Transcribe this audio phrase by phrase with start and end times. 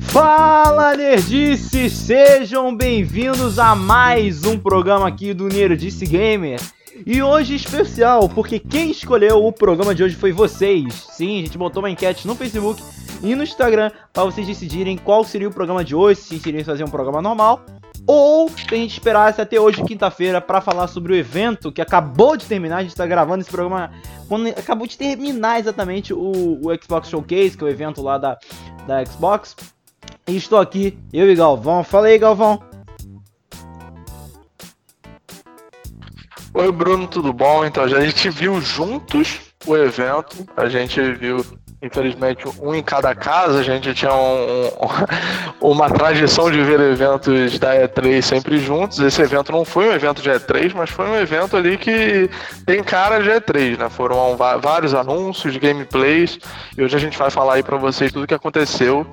[0.00, 6.60] Fala nerdice, sejam bem-vindos a mais um programa aqui do Nerdice Gamer.
[7.04, 11.06] E hoje especial, porque quem escolheu o programa de hoje foi vocês.
[11.12, 12.82] Sim, a gente botou uma enquete no Facebook
[13.22, 16.84] e no Instagram para vocês decidirem qual seria o programa de hoje, se iriam fazer
[16.84, 17.64] um programa normal
[18.06, 22.46] ou a gente esperasse até hoje, quinta-feira, para falar sobre o evento que acabou de
[22.46, 22.78] terminar.
[22.78, 23.90] A gente está gravando esse programa
[24.28, 28.38] quando acabou de terminar exatamente o, o Xbox Showcase, que é o evento lá da,
[28.86, 29.56] da Xbox.
[30.28, 31.82] E estou aqui, eu e Galvão.
[31.82, 32.62] Fala aí, Galvão.
[36.54, 37.64] Oi, Bruno, tudo bom?
[37.64, 41.44] Então, a gente viu juntos o evento, a gente viu
[41.86, 43.60] infelizmente, um em cada casa.
[43.60, 44.70] A gente tinha um, um,
[45.72, 48.98] uma tradição de ver eventos da E3 sempre juntos.
[48.98, 52.28] Esse evento não foi um evento de E3, mas foi um evento ali que
[52.64, 53.88] tem cara de E3, né?
[53.88, 56.38] Foram vários anúncios, gameplays,
[56.76, 59.06] e hoje a gente vai falar aí para vocês tudo o que aconteceu.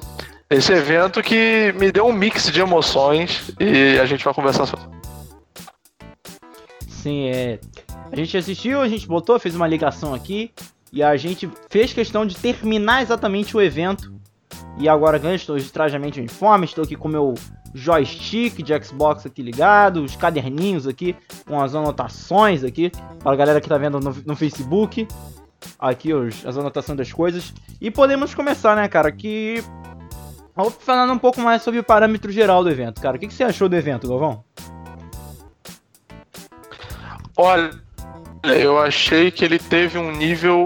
[0.50, 4.86] Esse evento que me deu um mix de emoções e a gente vai conversar sobre.
[6.88, 7.60] Sim, é.
[8.12, 10.52] A gente assistiu, a gente botou, fez uma ligação aqui.
[10.94, 14.14] E a gente fez questão de terminar exatamente o evento.
[14.78, 17.34] E agora ganho, estou de trajamento uniforme, estou aqui com meu
[17.74, 21.16] joystick de Xbox aqui ligado, os caderninhos aqui,
[21.48, 22.92] com as anotações aqui,
[23.24, 25.08] para a galera que está vendo no, no, Facebook.
[25.80, 27.52] Aqui os, as anotações das coisas.
[27.82, 29.64] E podemos começar, né, cara, que...
[30.56, 33.18] Vou falando um pouco mais sobre o parâmetro geral do evento, cara.
[33.18, 34.44] O que, que você achou do evento, Galvão?
[37.36, 37.72] Olha,
[38.44, 40.66] eu achei que ele teve um nível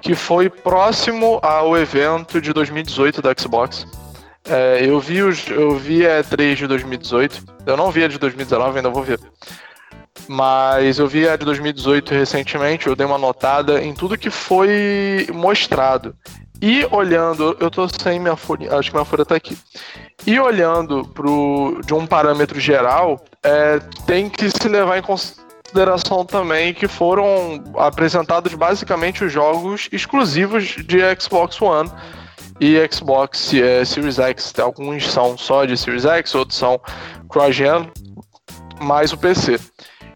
[0.00, 3.86] que foi próximo ao evento de 2018 da Xbox.
[4.48, 7.44] É, eu vi os, eu vi a E3 de 2018.
[7.66, 9.20] Eu não vi a de 2019, ainda vou ver.
[10.26, 15.26] Mas eu vi a de 2018 recentemente, eu dei uma notada em tudo que foi
[15.32, 16.14] mostrado.
[16.62, 19.56] E olhando, eu tô sem minha folha, acho que minha folha tá aqui.
[20.26, 26.24] E olhando pro, de um parâmetro geral, é, tem que se levar em consideração consideração
[26.24, 31.90] também que foram apresentados basicamente os jogos exclusivos de Xbox One
[32.60, 34.52] e Xbox é, Series X.
[34.58, 36.80] Alguns são só de Series X, outros são
[37.28, 37.88] cross-gen,
[38.80, 39.58] mais o PC.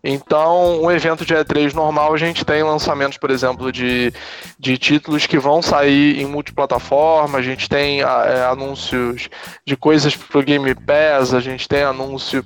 [0.02, 4.12] Então, um evento de E3 normal, a gente tem lançamentos, por exemplo, de,
[4.58, 8.04] de títulos que vão sair em multiplataforma, a gente tem é,
[8.50, 9.30] anúncios
[9.64, 12.44] de coisas pro Game Pass, a gente tem anúncio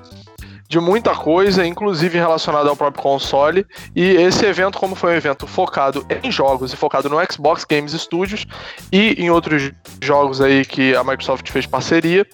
[0.68, 3.66] de muita coisa, inclusive relacionada ao próprio console.
[3.96, 7.92] E esse evento, como foi um evento focado em jogos e focado no Xbox Games
[7.92, 8.46] Studios
[8.92, 12.26] e em outros jogos aí que a Microsoft fez parceria.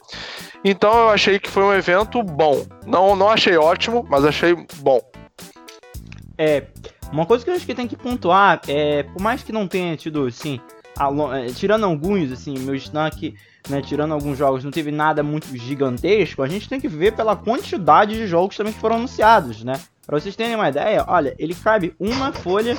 [0.64, 2.66] Então eu achei que foi um evento bom.
[2.84, 5.00] Não, não achei ótimo, mas achei bom.
[6.36, 6.64] É,
[7.12, 9.96] uma coisa que eu acho que tem que pontuar é, por mais que não tenha
[9.96, 10.58] tido, assim,
[11.32, 13.34] é, tirando alguns, assim, meu snack
[13.68, 17.34] né, tirando alguns jogos, não teve nada muito gigantesco, a gente tem que ver pela
[17.34, 19.80] quantidade de jogos também que foram anunciados, né?
[20.06, 22.76] Pra vocês terem uma ideia, olha, ele cabe uma folha,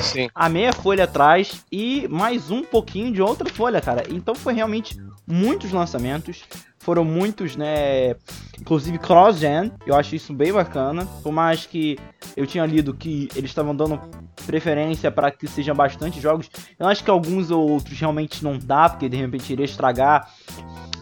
[0.00, 0.28] Sim.
[0.32, 4.04] a meia folha atrás e mais um pouquinho de outra folha, cara.
[4.08, 6.44] Então foi realmente muitos lançamentos,
[6.78, 8.14] foram muitos, né?
[8.60, 11.06] Inclusive cross-gen, eu acho isso bem bacana.
[11.22, 11.98] Por mais que
[12.36, 14.00] eu tinha lido que eles estavam dando
[14.46, 18.88] preferência para que sejam bastante jogos, eu acho que alguns ou outros realmente não dá,
[18.88, 20.30] porque de repente iria estragar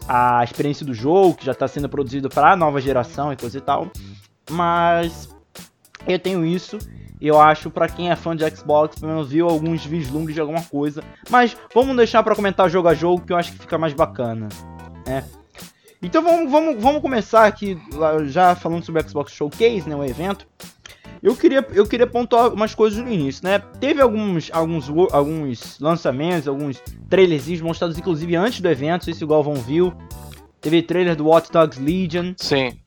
[0.09, 3.59] a experiência do jogo, que já está sendo produzido para a nova geração e coisa
[3.59, 3.91] e tal.
[4.51, 5.29] Mas
[6.07, 6.79] eu tenho isso.
[7.21, 10.63] Eu acho para quem é fã de Xbox, pelo menos viu alguns vislumbres de alguma
[10.63, 11.03] coisa.
[11.31, 14.49] Mas vamos deixar para comentar jogo a jogo que eu acho que fica mais bacana,
[15.07, 15.25] né?
[16.07, 17.77] Então vamos, vamos, vamos começar aqui
[18.27, 20.47] já falando sobre o Xbox Showcase, né, o evento.
[21.21, 23.59] Eu queria, eu queria pontuar algumas coisas no início, né?
[23.81, 26.81] Teve alguns, alguns, alguns lançamentos, alguns
[27.11, 29.93] trailers mostrados inclusive antes do evento, se o Galvão viu.
[30.61, 32.35] Teve trailer do Watch Dogs Legion.
[32.37, 32.79] Sim.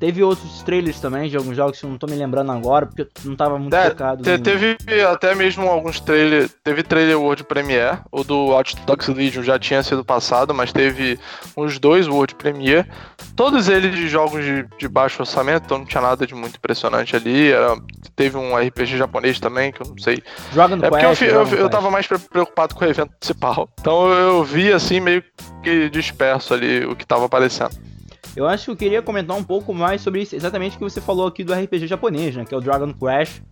[0.00, 3.06] Teve outros trailers também de alguns jogos que eu não tô me lembrando agora, porque
[3.22, 4.22] não tava muito é, focado.
[4.22, 6.56] Te, teve até mesmo alguns trailers.
[6.64, 7.98] Teve trailer World Premiere.
[8.10, 11.20] O do Watch Dogs Legion já tinha sido passado, mas teve
[11.54, 12.88] uns dois World Premiere.
[13.36, 17.14] Todos eles de jogos de, de baixo orçamento, então não tinha nada de muito impressionante
[17.14, 17.52] ali.
[17.52, 17.76] Era,
[18.16, 20.22] teve um RPG japonês também, que eu não sei.
[20.54, 23.68] Dragon é porque Quest, eu, eu, eu tava mais preocupado com o evento principal.
[23.78, 25.22] Então eu vi assim meio
[25.62, 27.89] que disperso ali o que tava aparecendo.
[28.36, 31.00] Eu acho que eu queria comentar um pouco mais sobre isso, exatamente o que você
[31.00, 32.44] falou aqui do RPG japonês, né?
[32.44, 33.42] Que é o Dragon Quest.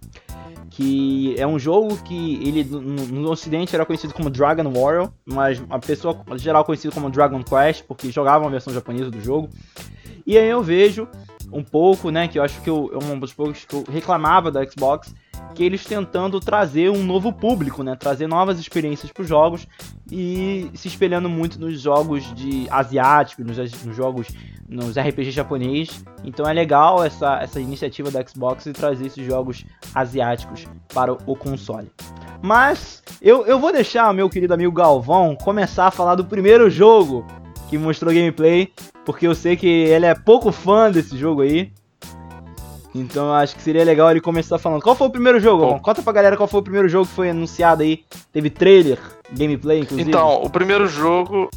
[0.70, 5.61] Que é um jogo que ele no, no ocidente era conhecido como Dragon Warrior, mas
[5.69, 9.49] a pessoa geral conhecido como Dragon Quest, porque jogava a versão japonesa do jogo.
[10.25, 11.09] E aí eu vejo
[11.52, 14.50] um pouco, né, que eu acho que eu, é um dos poucos que eu reclamava
[14.50, 15.14] da Xbox,
[15.54, 17.96] que eles tentando trazer um novo público, né?
[17.96, 19.66] Trazer novas experiências para os jogos
[20.10, 24.28] e se espelhando muito nos jogos de asiáticos, nos, nos jogos
[24.68, 26.04] nos RPG japonês.
[26.22, 29.64] Então é legal essa, essa iniciativa da Xbox e trazer esses jogos
[29.94, 31.90] asiáticos para o, console.
[32.42, 37.26] Mas eu, eu vou deixar meu querido amigo Galvão começar a falar do primeiro jogo
[37.68, 38.72] que mostrou gameplay,
[39.08, 41.72] porque eu sei que ele é pouco fã desse jogo aí.
[42.94, 44.82] Então acho que seria legal ele começar falando.
[44.82, 45.64] Qual foi o primeiro jogo?
[45.64, 48.05] Bom, Conta pra galera qual foi o primeiro jogo que foi anunciado aí.
[48.31, 48.99] Teve trailer,
[49.32, 50.10] gameplay, inclusive.
[50.10, 51.49] Então, o primeiro jogo.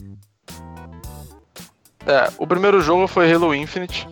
[2.05, 4.07] É, o primeiro jogo foi Halo Infinite.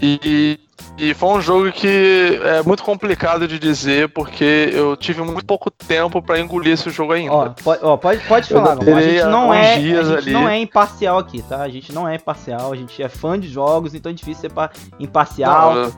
[0.00, 0.58] E
[0.98, 5.70] e foi um jogo que é muito complicado de dizer, porque eu tive muito pouco
[5.70, 7.32] tempo para engolir esse jogo ainda.
[7.32, 11.18] Ó, pode, ó, pode, pode falar, a gente não é, a gente não é imparcial
[11.18, 11.62] aqui, tá?
[11.62, 14.70] A gente não é imparcial, a gente é fã de jogos, então é difícil ser
[14.98, 15.74] imparcial.
[15.74, 15.92] Não, eu...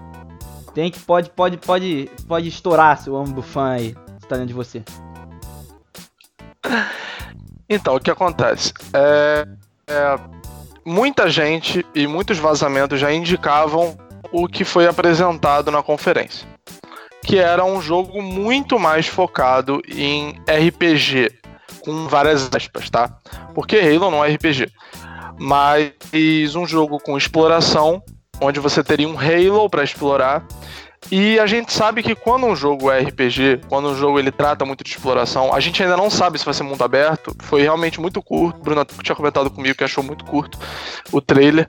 [0.75, 4.83] Tem que pode pode pode pode estourar seu âmbito fã aí, está dentro de você.
[7.69, 8.73] Então, o que acontece?
[8.93, 9.47] É,
[9.87, 10.19] é,
[10.85, 13.97] muita gente e muitos vazamentos já indicavam
[14.33, 16.49] o que foi apresentado na conferência,
[17.23, 21.31] que era um jogo muito mais focado em RPG,
[21.85, 23.15] com várias aspas, tá?
[23.55, 24.73] Porque Halo não é RPG,
[25.39, 25.93] mas
[26.57, 28.03] um jogo com exploração,
[28.41, 30.45] onde você teria um Halo para explorar.
[31.11, 34.65] E a gente sabe que quando um jogo é RPG, quando um jogo ele trata
[34.65, 37.35] muito de exploração, a gente ainda não sabe se vai ser mundo aberto.
[37.43, 38.61] Foi realmente muito curto.
[38.61, 40.59] Bruno tinha comentado comigo que achou muito curto
[41.11, 41.69] o trailer.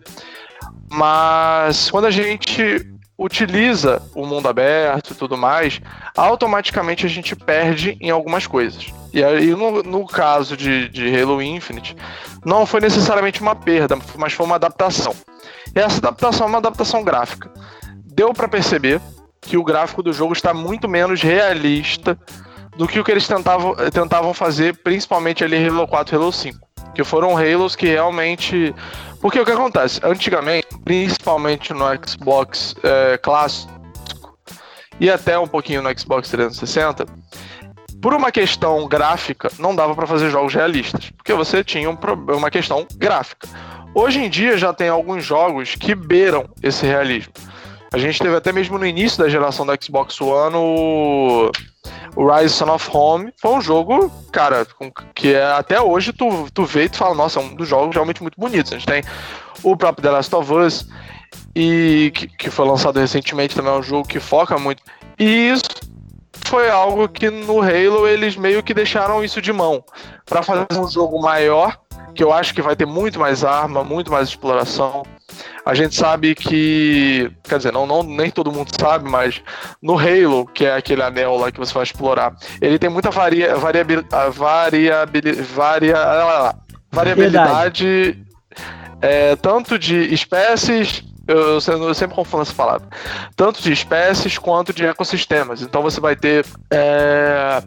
[0.89, 5.79] Mas quando a gente utiliza o mundo aberto e tudo mais,
[6.15, 8.87] automaticamente a gente perde em algumas coisas.
[9.13, 11.95] E aí, no, no caso de, de Halo Infinite,
[12.43, 15.15] não foi necessariamente uma perda, mas foi uma adaptação.
[15.75, 17.51] E essa adaptação é uma adaptação gráfica.
[18.05, 18.99] Deu para perceber
[19.41, 22.17] que o gráfico do jogo está muito menos realista
[22.75, 26.57] do que o que eles tentavam, tentavam fazer, principalmente ali Halo 4 e Halo 5.
[26.95, 28.73] Que foram Halos que realmente
[29.23, 30.01] porque o que acontece?
[30.03, 33.71] Antigamente, principalmente no Xbox é, clássico
[34.99, 37.05] e até um pouquinho no Xbox 360,
[38.01, 41.97] por uma questão gráfica, não dava para fazer jogos realistas, porque você tinha um,
[42.35, 43.47] uma questão gráfica.
[43.95, 47.31] Hoje em dia já tem alguns jogos que beiram esse realismo.
[47.93, 51.49] A gente teve até mesmo no início da geração da Xbox One o,
[52.15, 53.33] o Rise of Home.
[53.37, 54.65] Foi um jogo, cara,
[55.13, 57.93] que é, até hoje tu, tu vê e tu fala, nossa, é um dos jogos
[57.95, 58.71] realmente muito bonitos.
[58.71, 59.03] A gente tem
[59.61, 60.87] o próprio The Last of Us,
[61.55, 64.81] e que, que foi lançado recentemente também, é um jogo que foca muito.
[65.17, 65.63] E isso
[66.45, 69.83] foi algo que no Halo eles meio que deixaram isso de mão.
[70.25, 71.79] para fazer um jogo maior,
[72.13, 75.03] que eu acho que vai ter muito mais arma, muito mais exploração.
[75.65, 79.41] A gente sabe que, quer dizer, não, não nem todo mundo sabe, mas
[79.81, 83.55] no Halo, que é aquele anel lá que você vai explorar, ele tem muita varia,
[83.55, 86.55] variabil, variabil, varia,
[86.91, 88.21] variabilidade,
[89.01, 92.87] é, tanto de espécies eu, eu, sempre confundo essa palavra.
[93.35, 95.61] Tanto de espécies quanto de ecossistemas.
[95.61, 97.63] Então você vai ter é,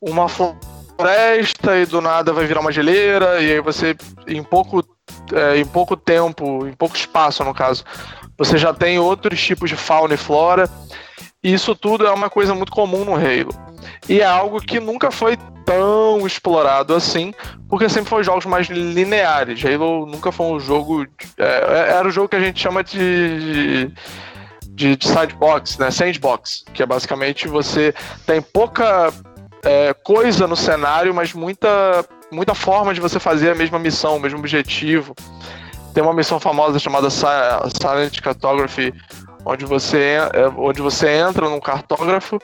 [0.00, 3.96] uma floresta e do nada vai virar uma geleira, e aí você,
[4.26, 4.84] em pouco
[5.32, 7.84] é, em pouco tempo, em pouco espaço no caso,
[8.36, 10.68] você já tem outros tipos de fauna e flora.
[11.42, 13.54] E isso tudo é uma coisa muito comum no Halo.
[14.08, 17.32] E é algo que nunca foi tão explorado assim,
[17.68, 19.64] porque sempre foi jogos mais lineares.
[19.64, 21.06] Halo nunca foi um jogo.
[21.38, 23.90] É, é era o jogo que a gente chama de,
[24.70, 25.90] de, de sandbox, né?
[25.90, 27.94] Sandbox, que é basicamente você
[28.26, 29.12] tem pouca
[29.62, 34.20] é, coisa no cenário, mas muita muita forma de você fazer a mesma missão, o
[34.20, 35.14] mesmo objetivo.
[35.92, 38.94] Tem uma missão famosa chamada Silent Cartography,
[39.44, 42.38] onde você, é, onde você entra num cartógrafo,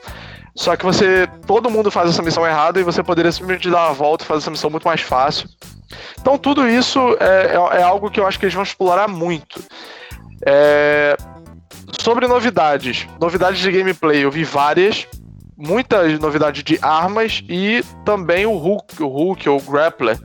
[0.54, 1.28] só que você.
[1.46, 4.38] Todo mundo faz essa missão errada e você poderia simplesmente dar a volta e fazer
[4.38, 5.48] essa missão muito mais fácil.
[6.18, 9.62] Então tudo isso é, é, é algo que eu acho que eles vão explorar muito.
[10.44, 11.16] É,
[12.00, 13.06] sobre novidades.
[13.20, 15.06] Novidades de gameplay, eu vi várias
[15.56, 20.18] muitas novidades de armas e também o hook, o hook ou grappler,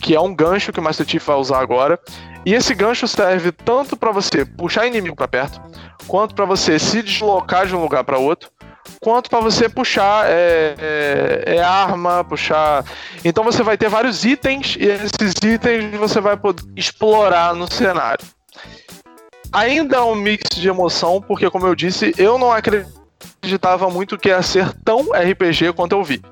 [0.00, 1.98] que é um gancho que o Master Chief vai usar agora.
[2.46, 5.60] E esse gancho serve tanto para você puxar inimigo para perto,
[6.06, 8.50] quanto para você se deslocar de um lugar para outro,
[8.98, 12.82] quanto para você puxar é, é, é, arma, puxar.
[13.22, 18.24] Então você vai ter vários itens e esses itens você vai poder explorar no cenário.
[19.52, 22.99] Ainda é um mix de emoção, porque como eu disse, eu não acredito
[23.40, 26.22] acreditava muito que ia ser tão RPG quanto eu vi.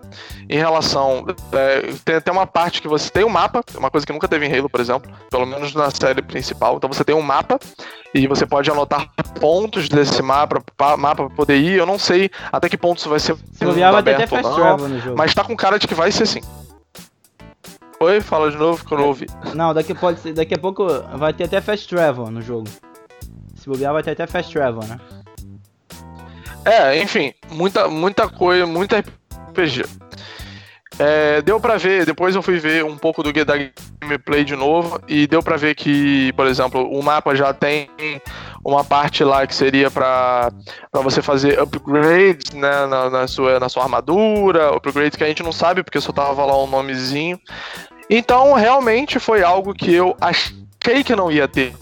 [0.48, 1.26] Em relação.
[1.52, 4.46] É, tem até uma parte que você tem um mapa, uma coisa que nunca teve
[4.46, 6.76] em Halo, por exemplo, pelo menos na série principal.
[6.76, 7.58] Então você tem um mapa
[8.14, 9.10] e você pode anotar
[9.40, 11.78] pontos desse mapa para poder ir.
[11.78, 13.36] Eu não sei até que ponto isso vai ser.
[13.52, 15.16] Se bobear, vai ter até fast travel no jogo.
[15.16, 16.40] Mas tá com cara de que vai ser sim.
[18.00, 19.26] Oi, fala de novo que eu não ouvi.
[19.54, 20.86] Não, daqui, pode ser, daqui a pouco
[21.16, 22.68] vai ter até fast travel no jogo.
[23.56, 24.98] Se bobear, vai ter até fast travel, né?
[26.64, 29.84] É, enfim, muita, muita coisa, muita RPG.
[30.98, 33.54] É, deu pra ver, depois eu fui ver um pouco do da
[34.00, 37.88] gameplay de novo e deu pra ver que, por exemplo, o mapa já tem
[38.64, 40.50] uma parte lá que seria pra
[40.92, 45.52] você fazer upgrades né, na, na, sua, na sua armadura, upgrades que a gente não
[45.52, 47.38] sabe porque só tava lá um nomezinho.
[48.10, 51.74] Então, realmente foi algo que eu achei que não ia ter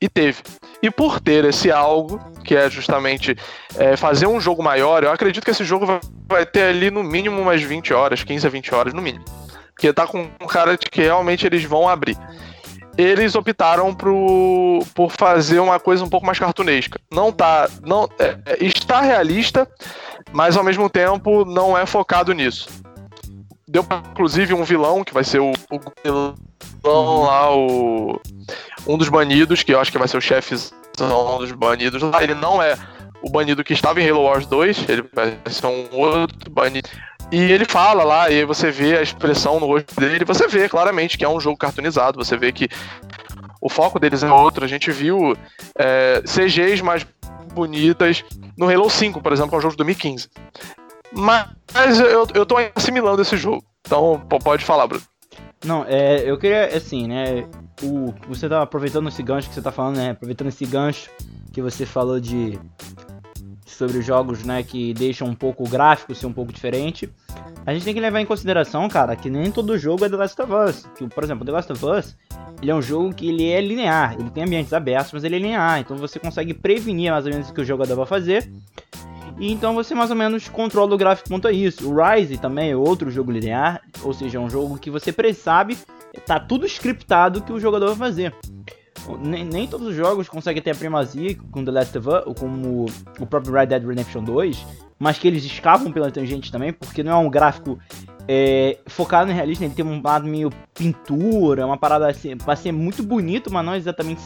[0.00, 0.42] e teve.
[0.82, 3.36] E por ter esse algo, que é justamente
[3.76, 7.40] é, fazer um jogo maior, eu acredito que esse jogo vai, ter ali no mínimo
[7.40, 9.24] umas 20 horas, 15 a 20 horas no mínimo.
[9.74, 12.16] Porque tá com um cara de que realmente eles vão abrir.
[12.96, 16.98] Eles optaram pro, por fazer uma coisa um pouco mais cartunesca.
[17.12, 17.68] Não tá.
[17.84, 19.68] Não, é, é está realista,
[20.32, 22.68] mas ao mesmo tempo não é focado nisso.
[23.68, 26.34] Deu inclusive um vilão, que vai ser o, o
[26.88, 28.20] vilão lá, o
[28.86, 30.54] um dos banidos, que eu acho que vai ser o chefe
[30.96, 32.76] dos banidos lá, ele não é
[33.22, 36.88] o banido que estava em Halo Wars 2, ele vai ser um outro banido.
[37.30, 40.68] E ele fala lá, e aí você vê a expressão no rosto dele, você vê
[40.68, 42.68] claramente que é um jogo cartoonizado, você vê que
[43.60, 44.64] o foco deles é outro.
[44.64, 45.36] A gente viu
[45.76, 47.06] é, CGs mais
[47.52, 48.24] bonitas
[48.56, 50.28] no Halo 5, por exemplo, que é um jogo de 2015.
[51.12, 53.62] Mas eu, eu tô assimilando esse jogo.
[53.86, 55.04] Então, pode falar, Bruno.
[55.64, 57.46] Não, é, eu queria, assim, né,
[57.82, 61.10] o, você tá aproveitando esse gancho que você tá falando, né, aproveitando esse gancho
[61.52, 62.58] que você falou de
[63.66, 67.08] sobre os jogos, né, que deixam um pouco o gráfico ser um pouco diferente,
[67.64, 70.40] a gente tem que levar em consideração, cara, que nem todo jogo é The Last
[70.42, 70.86] of Us.
[70.96, 72.16] Que, por exemplo, The Last of Us,
[72.62, 75.38] ele é um jogo que ele é linear, ele tem ambientes abertos, mas ele é
[75.38, 78.50] linear, então você consegue prevenir mais ou menos o que o jogador vai fazer
[79.38, 81.88] e então você mais ou menos controla o gráfico quanto a isso.
[81.88, 85.78] O Rise também é outro jogo linear, ou seja, é um jogo que você sabe,
[86.26, 88.34] tá tudo scriptado que o jogador vai fazer.
[89.20, 92.86] Nem, nem, todos os jogos conseguem ter a primazia com The Last of Us, como
[93.18, 94.66] o próprio Red Dead Redemption 2,
[94.98, 97.78] mas que eles escavam pela tangente também, porque não é um gráfico
[98.26, 102.72] é, focado no realismo, ele tem um lado meio pintura, uma parada assim, pra ser
[102.72, 104.20] muito bonito, mas não exatamente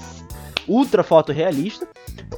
[0.66, 1.86] ultra fotorrealista.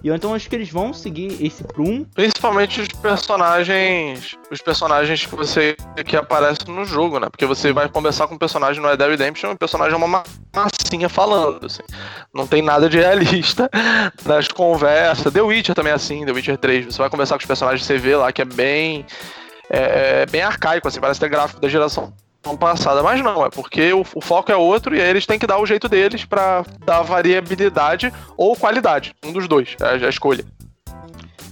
[0.02, 2.04] E então acho que eles vão seguir esse prum.
[2.14, 4.36] Principalmente os personagens.
[4.50, 7.28] Os personagens que você que aparecem no jogo, né?
[7.30, 9.96] Porque você vai conversar com um personagem no Red Dead Redemption e o personagem é
[9.96, 10.22] uma
[10.54, 11.82] massinha falando, assim.
[12.34, 13.70] Não tem nada de realista
[14.24, 15.32] nas conversas.
[15.32, 16.86] The Witcher também é assim, The Witcher 3.
[16.86, 19.06] Você vai conversar com os personagens, você vê lá que é bem.
[19.70, 22.12] É, é bem arcaico, assim, parece ter gráfico da geração
[22.56, 25.46] passada, mas não, é porque o, o, foco é outro e aí eles têm que
[25.46, 30.44] dar o jeito deles para dar variabilidade ou qualidade, um dos dois, é a escolha.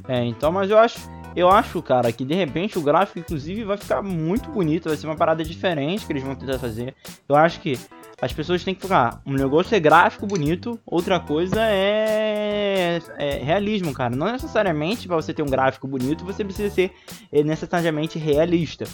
[0.06, 0.99] É, então, mas eu acho,
[1.34, 5.06] eu acho, cara, que de repente o gráfico inclusive vai ficar muito bonito, vai ser
[5.06, 6.94] uma parada diferente que eles vão tentar fazer.
[7.28, 7.78] Eu acho que
[8.23, 9.21] as pessoas têm que focar.
[9.26, 14.14] Um negócio é gráfico bonito, outra coisa é, é realismo, cara.
[14.14, 16.93] Não necessariamente para você ter um gráfico bonito você precisa ser
[17.33, 18.85] é, necessariamente realista.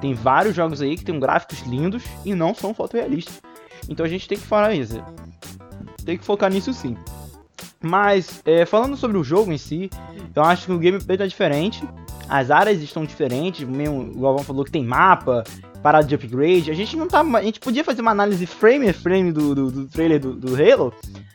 [0.00, 3.42] Tem vários jogos aí que tem gráficos lindos e não são fotorrealistas.
[3.88, 5.02] Então a gente tem que falar isso.
[6.04, 6.96] Tem que focar nisso sim.
[7.82, 9.90] Mas, é, falando sobre o jogo em si,
[10.32, 11.82] eu acho que o gameplay tá diferente.
[12.28, 13.66] As áreas estão diferentes.
[13.66, 15.42] Mesmo, o Galvão falou que tem mapa,
[15.82, 16.70] parada de upgrade.
[16.70, 17.20] A gente não tá.
[17.20, 20.54] A gente podia fazer uma análise frame a frame do, do, do trailer do, do,
[20.54, 20.92] Halo,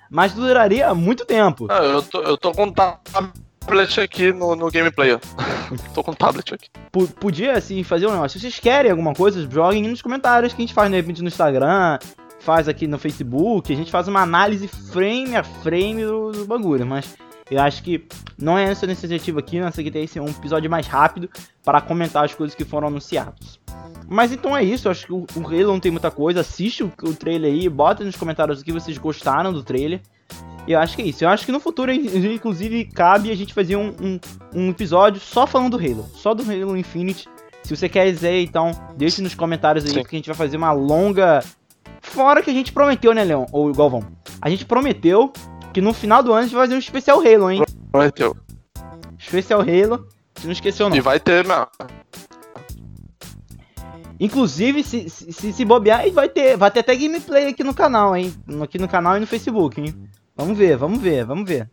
[0.09, 1.67] mas duraria muito tempo.
[1.69, 5.17] Ah, eu, tô, eu tô com tablet aqui no, no gameplay.
[5.93, 6.69] tô com tablet aqui.
[6.91, 8.39] P podia, assim, fazer um negócio.
[8.39, 11.27] Se vocês querem alguma coisa, joguem nos comentários que a gente faz, de repente, no
[11.27, 11.99] Instagram,
[12.39, 13.71] faz aqui no Facebook.
[13.71, 17.17] A gente faz uma análise frame a frame do, do bagulho, mas.
[17.49, 18.05] Eu acho que
[18.37, 21.29] não é essa iniciativa aqui, nessa aqui tem que um episódio mais rápido
[21.63, 23.59] para comentar as coisas que foram anunciadas.
[24.07, 26.41] Mas então é isso, eu acho que o, o Halo não tem muita coisa.
[26.41, 30.01] Assiste o, o trailer aí, bota nos comentários o que vocês gostaram do trailer.
[30.67, 31.23] E eu acho que é isso.
[31.23, 34.19] Eu acho que no futuro, inclusive, cabe a gente fazer um, um,
[34.53, 36.09] um episódio só falando do Halo.
[36.15, 37.27] Só do Halo Infinite.
[37.63, 39.99] Se você quer dizer, então, deixe nos comentários aí, Sim.
[40.01, 41.43] porque a gente vai fazer uma longa.
[42.01, 43.45] Fora que a gente prometeu, né, Leon?
[43.51, 44.03] Ou Galvão?
[44.41, 45.31] A gente prometeu
[45.75, 47.61] que no final do ano a gente vai fazer um especial Halo, hein?
[47.91, 48.33] Prometeu.
[49.19, 50.07] Especial Halo.
[50.33, 50.95] Você não esqueceu, não.
[50.95, 51.67] E vai ter, meu.
[54.17, 58.33] Inclusive, se, se, se bobear, vai ter, vai ter até gameplay aqui no canal, hein?
[58.63, 59.93] Aqui no canal e no Facebook, hein?
[60.33, 61.69] Vamos ver, vamos ver, vamos ver.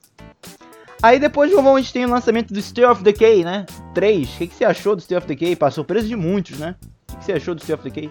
[1.01, 3.67] Aí depois a gente tem o lançamento do State of Decay, né?
[3.95, 5.55] 3, o que, que, você achou do State of Decay?
[5.55, 6.75] Para surpresa de muitos, né?
[6.81, 8.11] O que, que, você achou do State of Decay?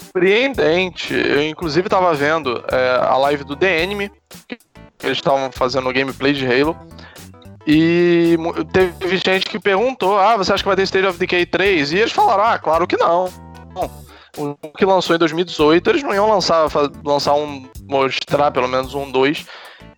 [0.00, 1.14] Surpreendente.
[1.14, 4.10] Eu, inclusive, tava vendo é, a live do The Enemy,
[4.48, 4.58] que
[5.02, 6.76] eles estavam fazendo gameplay de Halo.
[7.66, 8.36] E
[8.98, 11.92] teve gente que perguntou: Ah, você acha que vai ter State of Decay 3?
[11.92, 13.32] E eles falaram: Ah, claro que não.
[14.36, 16.66] O que lançou em 2018, eles não iam lançar,
[17.04, 17.68] lançar um.
[17.88, 19.46] mostrar pelo menos um 2.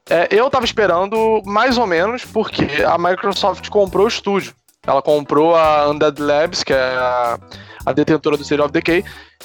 [0.08, 4.54] É, eu tava esperando mais ou menos porque a Microsoft comprou o estúdio.
[4.86, 7.38] Ela comprou a Undead Labs, que é a,
[7.86, 9.04] a detentora do State of Decay.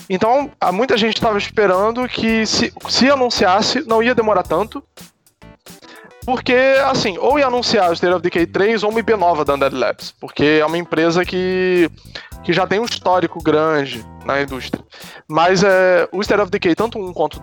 [0.10, 4.83] Então, muita gente estava esperando que se, se anunciasse, não ia demorar tanto.
[6.25, 6.55] Porque,
[6.86, 9.75] assim, ou ia anunciar o State of Decay 3 ou uma IP nova da Undead
[9.75, 10.13] Labs.
[10.19, 11.89] Porque é uma empresa que,
[12.43, 14.83] que já tem um histórico grande na indústria.
[15.27, 17.41] Mas é, o State of Decay, tanto um quanto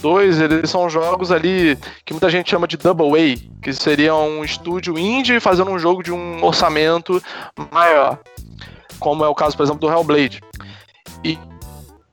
[0.00, 4.44] dois, eles são jogos ali que muita gente chama de Double A, que seria um
[4.44, 7.22] estúdio indie fazendo um jogo de um orçamento
[7.70, 8.18] maior.
[9.00, 10.40] Como é o caso, por exemplo, do Hellblade.
[11.24, 11.36] E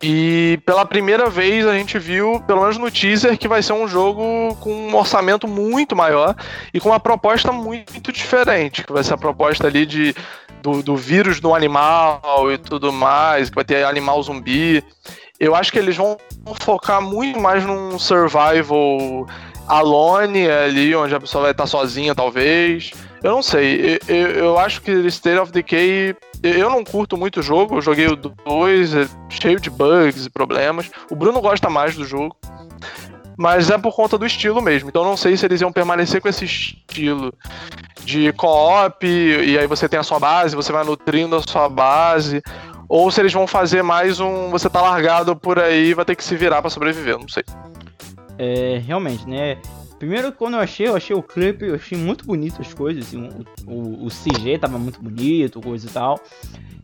[0.02, 3.88] e pela primeira vez a gente viu, pelo menos no teaser, que vai ser um
[3.88, 6.36] jogo com um orçamento muito maior
[6.72, 8.84] e com uma proposta muito diferente.
[8.84, 10.16] Que vai ser a proposta ali de,
[10.62, 14.84] do, do vírus do animal e tudo mais, que vai ter animal zumbi.
[15.40, 16.18] Eu acho que eles vão
[16.60, 19.26] focar muito mais num survival
[19.68, 22.92] alone ali, onde a pessoa vai estar sozinha, talvez.
[23.24, 24.00] Eu não sei.
[24.08, 27.82] Eu, eu, eu acho que State of Decay eu não curto muito o jogo, eu
[27.82, 30.90] joguei o 2, é cheio de bugs e problemas.
[31.10, 32.36] O Bruno gosta mais do jogo.
[33.40, 34.90] Mas é por conta do estilo mesmo.
[34.90, 37.32] Então não sei se eles iam permanecer com esse estilo
[38.04, 42.42] de co-op, e aí você tem a sua base, você vai nutrindo a sua base.
[42.90, 44.50] Ou se eles vão fazer mais um.
[44.50, 47.44] Você tá largado por aí vai ter que se virar para sobreviver, não sei.
[48.40, 49.58] É, realmente, né?
[50.00, 53.30] Primeiro, quando eu achei, eu achei o clipe, eu achei muito bonito as coisas, assim,
[53.66, 56.20] o, o, CG tava muito bonito, coisa e tal.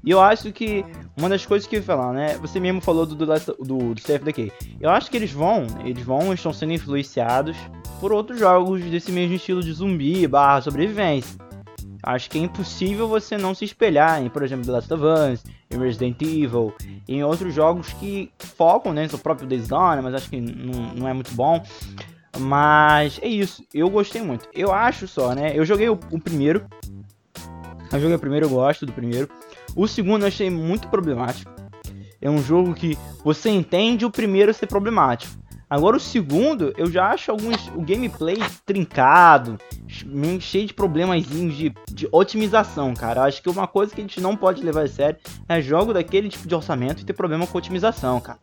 [0.03, 0.83] E eu acho que
[1.15, 2.37] uma das coisas que eu ia falar, né?
[2.39, 4.51] Você mesmo falou do, do, do, do CFDK.
[4.81, 7.55] Eu acho que eles vão, eles vão, estão sendo influenciados
[7.99, 11.37] por outros jogos desse mesmo estilo de zumbi barra sobrevivência.
[12.01, 15.43] Acho que é impossível você não se espelhar em, por exemplo, The Last of Us,
[15.71, 16.73] em Resident Evil,
[17.07, 19.07] em outros jogos que focam, né?
[19.13, 21.63] O próprio Days Gone, mas acho que não, não é muito bom.
[22.39, 24.47] Mas é isso, eu gostei muito.
[24.53, 25.51] Eu acho só, né?
[25.55, 26.65] Eu joguei o, o primeiro.
[27.91, 29.29] Eu joguei o primeiro, eu gosto do primeiro.
[29.75, 31.51] O segundo eu achei muito problemático.
[32.21, 35.43] É um jogo que você entende o primeiro ser problemático.
[35.69, 39.57] Agora o segundo, eu já acho alguns o gameplay trincado,
[40.39, 43.21] cheio de problemas de, de otimização, cara.
[43.21, 45.19] Eu acho que uma coisa que a gente não pode levar a sério
[45.49, 48.37] é jogo daquele tipo de orçamento e ter problema com otimização, cara.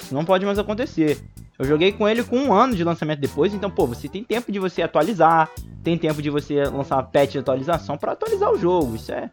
[0.00, 1.22] Isso não pode mais acontecer.
[1.58, 4.50] Eu joguei com ele com um ano de lançamento depois, então, pô, você tem tempo
[4.50, 5.48] de você atualizar,
[5.84, 8.96] tem tempo de você lançar uma patch de atualização para atualizar o jogo.
[8.96, 9.30] Isso é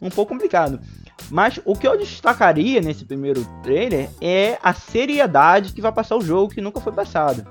[0.00, 0.80] um pouco complicado.
[1.30, 6.20] Mas o que eu destacaria nesse primeiro trailer é a seriedade que vai passar o
[6.20, 7.46] jogo que nunca foi passado.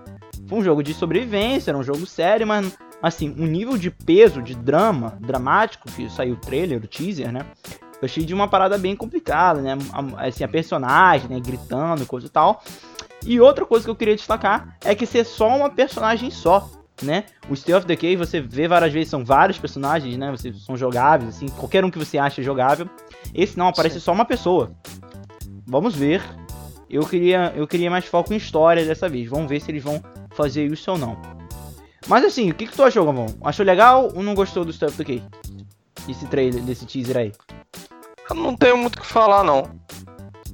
[0.48, 4.42] Foi um jogo de sobrevivência, era um jogo sério, mas assim, um nível de peso,
[4.42, 7.46] de drama, dramático que saiu o trailer, o teaser, né?
[8.02, 9.78] Eu achei de uma parada bem complicada, né?
[10.18, 12.64] Assim, a personagem, né, gritando, coisa e tal.
[13.24, 16.68] E outra coisa que eu queria destacar é que ser só uma personagem só,
[17.04, 17.26] né?
[17.48, 20.32] O State of Decay você vê várias vezes, são vários personagens, né?
[20.32, 22.90] Você, são jogáveis, assim, qualquer um que você acha jogável.
[23.36, 24.06] Esse não, aparece Sim.
[24.06, 24.72] só uma pessoa.
[25.68, 26.24] Vamos ver.
[26.90, 29.30] Eu queria, eu queria mais foco em história dessa vez.
[29.30, 31.16] Vamos ver se eles vão fazer isso ou não.
[32.08, 33.28] Mas assim, o que, que tu achou, Gavão?
[33.44, 35.24] Achou legal ou não gostou do State of Decay?
[36.10, 37.32] Esse trailer, desse teaser aí?
[38.32, 39.70] Eu não tenho muito o que falar, não.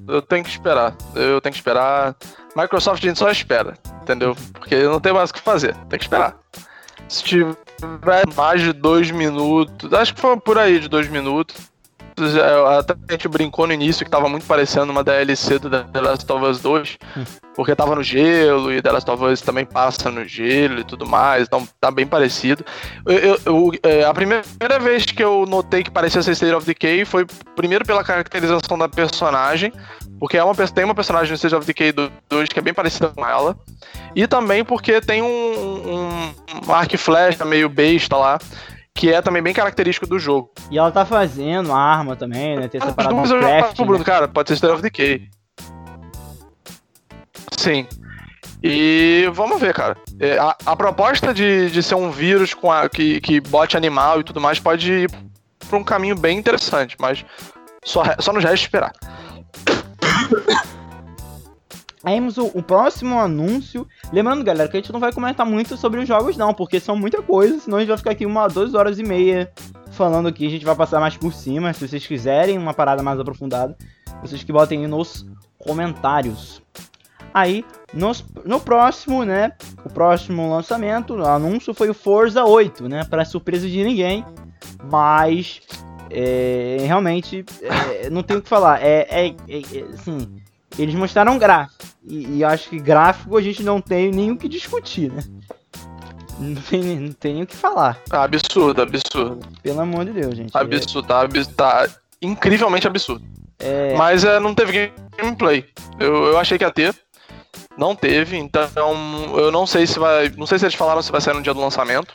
[0.07, 0.95] Eu tenho que esperar.
[1.13, 2.15] Eu tenho que esperar.
[2.55, 4.35] Microsoft a gente só espera, entendeu?
[4.51, 6.35] Porque não tem mais o que fazer, tem que esperar.
[7.07, 7.55] Se tiver
[8.35, 11.55] mais de dois minutos, acho que foi por aí de dois minutos.
[12.79, 16.31] Até a gente brincou no início que tava muito parecendo uma DLC do The Last
[16.31, 17.23] of Us 2, hum.
[17.55, 21.05] porque tava no gelo e The Last of Us também passa no gelo e tudo
[21.05, 22.65] mais, então tá bem parecido.
[23.05, 24.43] Eu, eu, eu, é, a primeira
[24.81, 27.25] vez que eu notei que parecia ser State of Decay foi
[27.55, 29.71] primeiro pela caracterização da personagem,
[30.19, 33.09] porque é uma, tem uma personagem no State of Decay 2 que é bem parecida
[33.09, 33.55] com ela.
[34.15, 36.33] E também porque tem um, um,
[36.67, 38.39] um arco e flecha meio besta lá,
[38.97, 40.51] que é também bem característico do jogo.
[40.71, 42.67] E ela tá fazendo a arma também, né?
[42.67, 44.03] Tem essa parada Mas eu craft, Bruno, né?
[44.03, 45.29] cara, pode ser State of Decay.
[47.55, 47.87] Sim.
[48.63, 49.95] E vamos ver, cara.
[50.19, 54.19] É, a, a proposta de, de ser um vírus com a, que, que bote animal
[54.19, 55.11] e tudo mais pode ir
[55.69, 57.23] pra um caminho bem interessante, mas
[57.85, 58.93] só, só nos resta esperar.
[62.03, 63.87] Temos o, o, próximo anúncio.
[64.13, 66.95] Lembrando, galera, que a gente não vai comentar muito sobre os jogos, não, porque são
[66.95, 69.51] muita coisa, senão a gente vai ficar aqui uma, duas horas e meia
[69.91, 71.73] falando aqui, a gente vai passar mais por cima.
[71.73, 73.75] Se vocês quiserem uma parada mais aprofundada,
[74.21, 75.25] vocês que botem aí nos
[75.57, 76.61] comentários.
[77.33, 79.53] Aí, nos, no próximo, né?
[79.83, 83.03] O próximo lançamento, o anúncio foi o Forza 8, né?
[83.05, 84.25] Para surpresa de ninguém.
[84.89, 85.61] Mas
[86.09, 88.81] é, realmente é, não tem o que falar.
[88.81, 90.27] É, é, é, assim,
[90.77, 91.85] eles mostraram gráfico.
[92.03, 95.23] E, e acho que gráfico a gente não tem nem o que discutir, né?
[96.39, 97.99] Não tem, não tem nem o que falar.
[98.09, 99.39] Absurdo, absurdo.
[99.63, 100.55] Pelo amor de Deus, gente.
[100.55, 101.87] Absurdo, tá, tá
[102.21, 103.25] incrivelmente absurdo.
[103.59, 103.95] É...
[103.97, 105.65] Mas é, não teve gameplay.
[105.99, 106.95] Eu, eu achei que ia ter.
[107.75, 108.69] Não teve, então
[109.35, 110.29] eu não sei se vai.
[110.29, 112.13] Não sei se eles falaram se vai sair no dia do lançamento.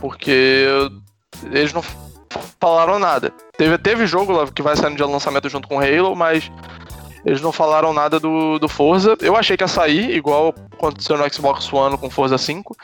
[0.00, 0.66] Porque
[1.44, 1.82] eles não
[2.60, 3.32] falaram nada.
[3.60, 6.50] Teve, teve jogo que vai sair no dia do lançamento junto com Halo, mas
[7.26, 9.18] eles não falaram nada do, do Forza.
[9.20, 12.74] Eu achei que ia sair, igual aconteceu no Xbox One com Forza 5.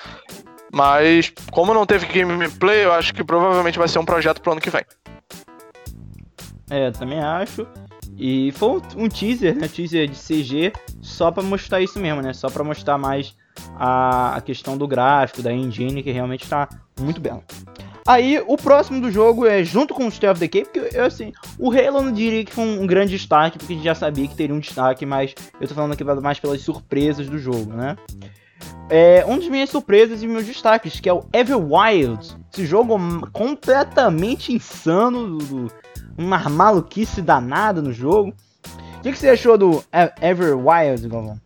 [0.70, 4.60] Mas, como não teve gameplay, eu acho que provavelmente vai ser um projeto pro ano
[4.60, 4.84] que vem.
[6.68, 7.66] É, também acho.
[8.14, 9.68] E foi um teaser, né?
[9.68, 12.34] Teaser de CG, só para mostrar isso mesmo, né?
[12.34, 13.34] Só para mostrar mais
[13.78, 16.68] a, a questão do gráfico, da engine, que realmente está
[17.00, 17.42] muito bela.
[18.06, 22.02] Aí, o próximo do jogo é junto com o Stealth Decay, porque, assim, o Halo
[22.02, 24.60] não diria que foi um grande destaque, porque a gente já sabia que teria um
[24.60, 27.96] destaque, mas eu tô falando aqui mais pelas surpresas do jogo, né?
[28.88, 32.36] É, uma das minhas surpresas e meus destaques, que é o Everwild.
[32.52, 32.96] Esse jogo
[33.32, 35.72] completamente insano, do,
[36.16, 38.32] uma maluquice danada no jogo.
[38.98, 39.82] O que, que você achou do
[40.22, 41.40] Everwild, Galvão?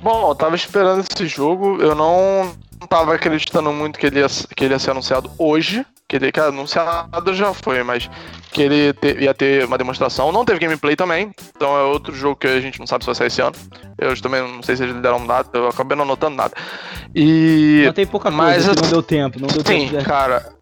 [0.00, 2.54] Bom, eu tava esperando esse jogo, eu não
[2.86, 5.84] tava acreditando muito que ele ia, que ele ia ser anunciado hoje.
[6.06, 8.08] Que ele que anunciado já foi, mas
[8.50, 10.32] que ele te, ia ter uma demonstração.
[10.32, 13.14] Não teve gameplay também, então é outro jogo que a gente não sabe se vai
[13.14, 13.54] sair esse ano.
[13.98, 16.54] Eu também não sei se eles deram nada, eu acabei não anotando nada.
[17.14, 17.82] E.
[17.84, 19.98] Não tem pouca coisa, mas, não deu tempo, não deu sim, tempo.
[19.98, 20.58] Sim, cara.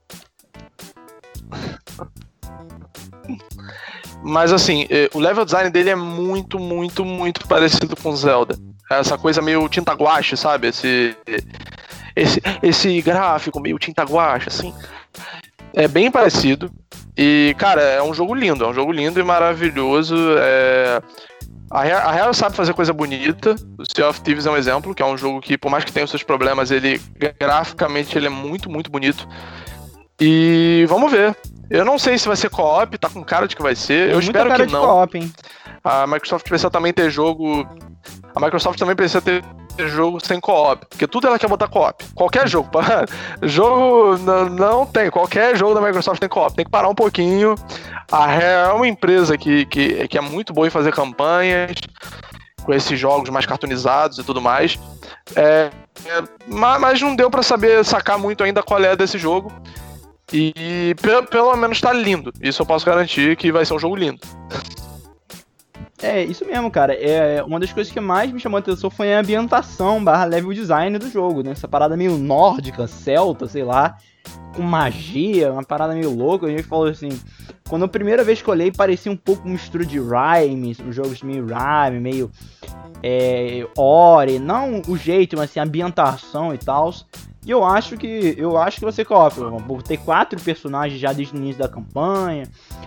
[4.25, 8.59] Mas assim, eh, o level design dele é muito, muito, muito parecido com Zelda.
[8.91, 10.67] Essa coisa meio tinta guache, sabe?
[10.69, 11.17] Esse,
[12.17, 14.75] esse, esse gráfico meio tinta guache, assim.
[15.75, 16.73] É bem parecido.
[17.17, 20.17] E, cara, é um jogo lindo, é um jogo lindo e maravilhoso.
[20.39, 21.01] É...
[21.71, 23.57] A Rare sabe fazer coisa bonita.
[23.77, 25.93] O Sea of Thieves é um exemplo, que é um jogo que, por mais que
[25.93, 27.01] tenha os seus problemas, ele
[27.39, 29.29] graficamente ele é muito, muito bonito.
[30.21, 31.37] E vamos ver.
[31.69, 34.07] Eu não sei se vai ser co-op, tá com cara de que vai ser.
[34.07, 35.07] Tem eu espero que não.
[35.83, 37.67] A Microsoft precisa também ter jogo.
[38.35, 39.45] A Microsoft também precisa ter
[39.79, 40.87] jogo sem co-op.
[40.87, 42.05] Porque tudo ela quer botar co-op.
[42.15, 42.69] Qualquer jogo.
[43.43, 44.19] jogo
[44.51, 45.11] não, tem.
[45.11, 46.55] Qualquer jogo da Microsoft tem co-op.
[46.55, 47.55] Tem que parar um pouquinho.
[48.11, 51.73] A Rare é uma empresa que, que, que é muito boa em fazer campanhas.
[52.65, 54.79] Com esses jogos mais cartoonizados e tudo mais.
[55.35, 55.71] É,
[56.05, 59.53] é, mas não deu para saber sacar muito ainda qual é desse jogo.
[60.33, 62.33] E pelo, pelo menos tá lindo.
[62.41, 64.21] Isso eu posso garantir que vai ser um jogo lindo.
[66.03, 66.95] É, isso mesmo, cara.
[66.95, 70.53] É, uma das coisas que mais me chamou a atenção foi a ambientação barra level
[70.53, 71.53] design do jogo, né?
[71.53, 73.97] Essa parada meio nórdica, celta, sei lá,
[74.55, 76.47] com magia, uma parada meio louca.
[76.47, 77.09] A gente falou assim,
[77.69, 81.47] quando a primeira vez que olhei, parecia um pouco mistura de Rhyme, os jogos meio
[81.47, 82.31] Rhyme, meio
[83.03, 86.93] é, Ori, não o jeito, mas assim, a ambientação e tal.
[87.47, 91.35] E eu acho que eu acho que você copia, por ter quatro personagens já desde
[91.35, 92.45] o início da campanha,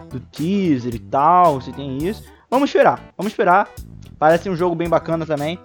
[0.09, 2.23] do teaser e tal, você tem isso.
[2.49, 3.69] Vamos esperar, vamos esperar.
[4.17, 5.59] Parece um jogo bem bacana também.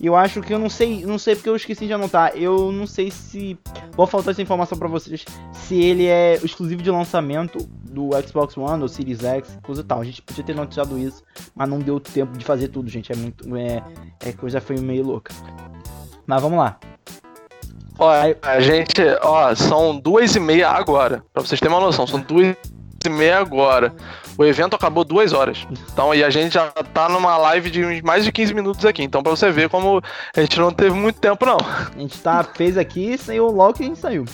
[0.00, 2.32] E eu acho que eu não sei, não sei porque eu esqueci de anotar.
[2.36, 3.58] Eu não sei se
[3.96, 7.58] vou faltar essa informação para vocês se ele é exclusivo de lançamento
[7.90, 10.00] do Xbox One ou Series X, coisa tal.
[10.00, 13.10] A gente podia ter noticiado isso, mas não deu tempo de fazer tudo, gente.
[13.10, 13.82] É muito é,
[14.24, 15.34] é coisa foi meio louca.
[16.26, 16.78] Mas vamos lá.
[17.98, 18.12] Ó,
[18.42, 21.24] a gente, ó, são duas e meia agora.
[21.32, 22.56] Pra vocês terem uma noção, são duas
[23.04, 23.92] e meia agora.
[24.38, 25.66] O evento acabou duas horas.
[25.92, 29.02] Então, e a gente já tá numa live de mais de 15 minutos aqui.
[29.02, 30.00] Então, pra você ver como
[30.34, 31.58] a gente não teve muito tempo, não.
[31.60, 34.24] A gente tá, fez aqui e saiu logo que a gente saiu.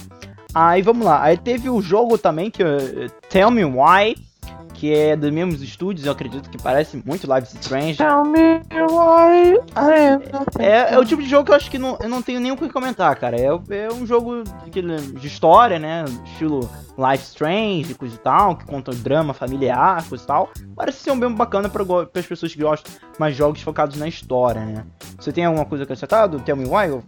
[0.55, 1.23] Aí, vamos lá.
[1.23, 4.15] Aí teve o jogo também, que uh, Tell Me Why
[4.85, 7.97] que é dos mesmos estúdios, eu acredito que parece muito Life is Strange.
[7.97, 9.59] Tell me why
[10.59, 12.53] é, é, o tipo de jogo que eu acho que não, eu não tenho nem
[12.53, 13.35] o que comentar, cara.
[13.35, 16.05] É, é um jogo de, de história, né?
[16.27, 16.69] Estilo
[16.99, 20.51] Life is Strange, coisa e tal, que conta drama familiar, coisa e tal.
[20.77, 21.83] Parece ser um bem bacana para
[22.15, 24.85] as pessoas que gostam mais jogos focados na história, né?
[25.19, 26.39] Você tem alguma coisa acrescentada?
[26.41, 27.03] Tell me why?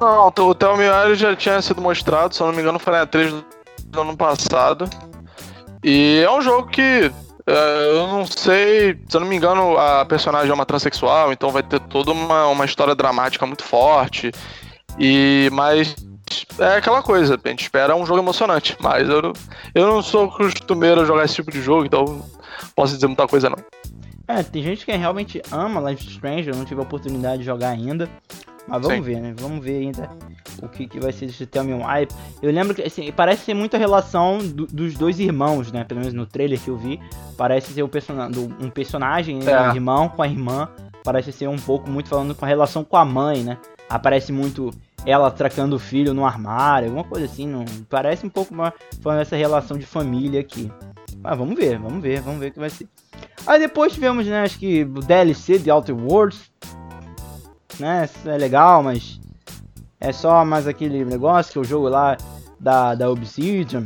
[0.00, 2.92] Não, o Tell Me Why já tinha sido mostrado, se eu não me engano foi
[2.92, 3.34] na 3
[3.86, 4.88] do ano passado.
[5.82, 7.12] E é um jogo que
[7.46, 11.50] é, eu não sei, se eu não me engano, a personagem é uma transexual, então
[11.50, 14.30] vai ter toda uma, uma história dramática muito forte.
[14.98, 15.96] E mas
[16.58, 19.32] é aquela coisa, a gente espera um jogo emocionante, mas eu,
[19.74, 22.22] eu não sou costumeiro a jogar esse tipo de jogo, então
[22.76, 23.58] posso dizer muita coisa não.
[24.26, 27.70] É, tem gente que realmente ama Life Strange, eu não tive a oportunidade de jogar
[27.70, 28.10] ainda.
[28.68, 29.00] Mas vamos Sim.
[29.00, 29.34] ver, né?
[29.38, 30.10] Vamos ver ainda
[30.62, 32.06] o que, que vai ser esse Tell Me Why.
[32.42, 35.84] Eu lembro que, assim, parece ser muita relação do, dos dois irmãos, né?
[35.84, 37.00] Pelo menos no trailer que eu vi.
[37.36, 38.14] Parece ser um, person
[38.60, 39.50] um personagem, né?
[39.50, 39.70] é.
[39.70, 40.68] um irmão com a irmã.
[41.02, 43.56] Parece ser um pouco muito falando com a relação com a mãe, né?
[43.88, 44.70] Aparece muito
[45.06, 47.46] ela tracando o filho no armário, alguma coisa assim.
[47.46, 50.70] Não, parece um pouco uma, falando essa relação de família aqui.
[51.22, 52.86] Mas vamos ver, vamos ver, vamos ver o que vai ser.
[53.46, 56.50] Aí depois tivemos, né, acho que o DLC de Outer Worlds
[57.78, 58.04] né?
[58.04, 59.20] Isso é legal, mas
[60.00, 62.16] é só mais aquele negócio que é o jogo lá
[62.58, 63.84] da, da Obsidian.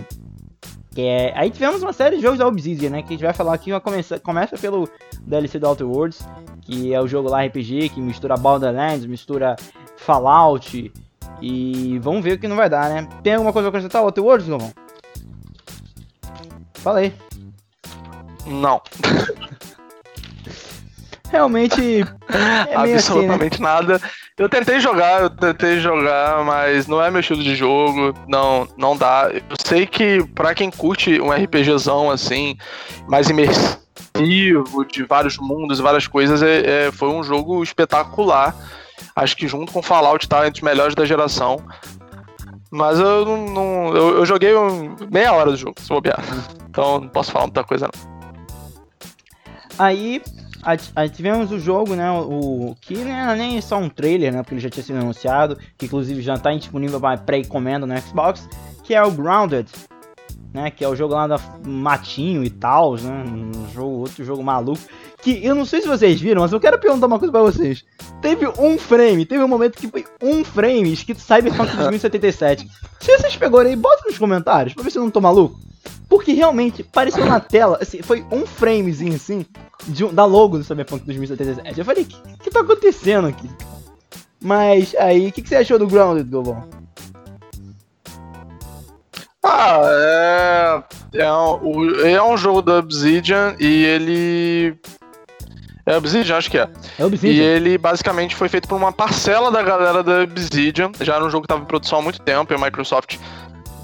[0.95, 1.33] Que é...
[1.37, 3.03] Aí tivemos uma série de jogos da Obsidian, né?
[3.03, 3.79] Que a gente vai falar aqui.
[3.81, 4.89] Começa, começa pelo
[5.23, 6.27] DLC do Outer Worlds,
[6.61, 9.57] que é o jogo lá RPG que mistura Borderlands, mistura
[9.97, 10.93] Fallout.
[11.41, 13.09] E vamos ver o que não vai dar, né?
[13.23, 14.73] Tem alguma coisa pra acrescentar, Outer Worlds, Galvão?
[16.75, 17.15] Falei.
[18.47, 18.83] Não.
[21.33, 22.05] realmente
[22.69, 23.69] é absolutamente assim, né?
[23.69, 24.01] nada.
[24.37, 28.97] Eu tentei jogar, eu tentei jogar, mas não é meu estilo de jogo, não, não
[28.97, 29.31] dá.
[29.33, 32.57] Eu sei que para quem curte um RPGzão assim,
[33.09, 38.55] mais imersivo, de vários mundos, várias coisas, é, é, foi um jogo espetacular.
[39.17, 41.59] Acho que junto com Fallout tá entre os melhores da geração.
[42.71, 43.47] Mas eu não.
[43.47, 44.53] não eu, eu, joguei
[45.11, 46.23] meia hora do jogo, se bobear.
[46.71, 48.13] Então não posso falar muita coisa não.
[49.79, 50.23] Aí
[50.95, 52.11] Aí tivemos o jogo, né?
[52.11, 54.43] O que não era nem só um trailer, né?
[54.43, 58.49] Porque ele já tinha sido anunciado, que inclusive já está disponível para pré-encomenda no Xbox,
[58.85, 59.69] que é o Grounded,
[60.55, 60.71] né?
[60.71, 63.25] Que é o jogo lá da Matinho e tal, né?
[63.27, 64.83] Um jogo, outro jogo maluco.
[65.21, 67.85] Que eu não sei se vocês viram, mas eu quero perguntar uma coisa para vocês.
[68.21, 72.69] Teve um frame, teve um momento que foi um frame escrito Cyberpunk 2077.
[73.01, 75.59] se vocês pegaram aí, bota nos comentários pra ver se eu não tô maluco.
[76.09, 79.47] Porque realmente pareceu na tela, assim, foi um framezinho assim,
[79.87, 81.79] de, da logo do Cyberpunk 2077.
[81.79, 83.51] Eu falei, o que, que tá acontecendo aqui?
[84.41, 86.69] Mas aí, o que, que você achou do Grounded, Gobon?
[89.45, 90.83] Ah, é,
[91.15, 94.79] é, um, é um jogo da Obsidian e ele.
[95.85, 96.69] É Obsidian, acho que é.
[96.99, 97.33] É Obsidian.
[97.33, 100.93] E ele basicamente foi feito por uma parcela da galera da Obsidian.
[101.01, 103.19] Já era um jogo que estava em produção há muito tempo e a Microsoft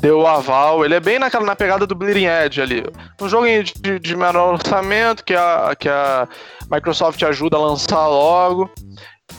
[0.01, 0.85] deu o aval.
[0.85, 2.85] Ele é bem naquela, na pegada do Bleeding Edge ali.
[3.21, 6.29] Um jogo de, de menor orçamento que a, que a
[6.71, 8.71] Microsoft ajuda a lançar logo.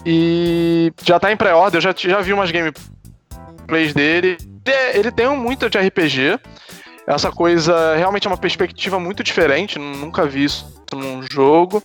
[0.06, 4.38] E já tá em pré-order, eu já, já vi umas gameplays dele.
[4.94, 6.40] Ele tem muito de RPG.
[7.10, 11.82] Essa coisa realmente é uma perspectiva muito diferente, nunca vi isso num jogo.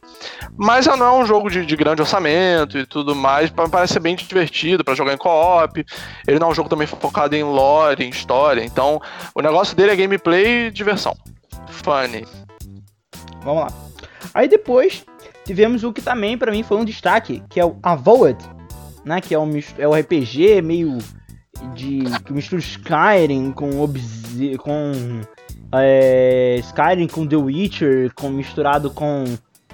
[0.55, 3.49] Mas não é um jogo de, de grande orçamento e tudo mais.
[3.49, 5.83] Parece ser bem divertido para jogar em co-op.
[6.29, 8.63] Ele não é um jogo também focado em lore, em história.
[8.63, 9.01] Então,
[9.35, 11.17] o negócio dele é gameplay e diversão.
[11.69, 12.27] Funny.
[13.43, 13.69] Vamos lá.
[14.35, 15.07] Aí depois
[15.47, 18.45] tivemos o que também para mim foi um destaque, que é o Avowed,
[19.07, 19.23] né?
[19.23, 20.99] Que é um, é um RPG meio
[21.75, 24.93] de que mistura Skyrim com Obsi com
[25.73, 29.25] é, Skyrim com The Witcher, com, misturado com,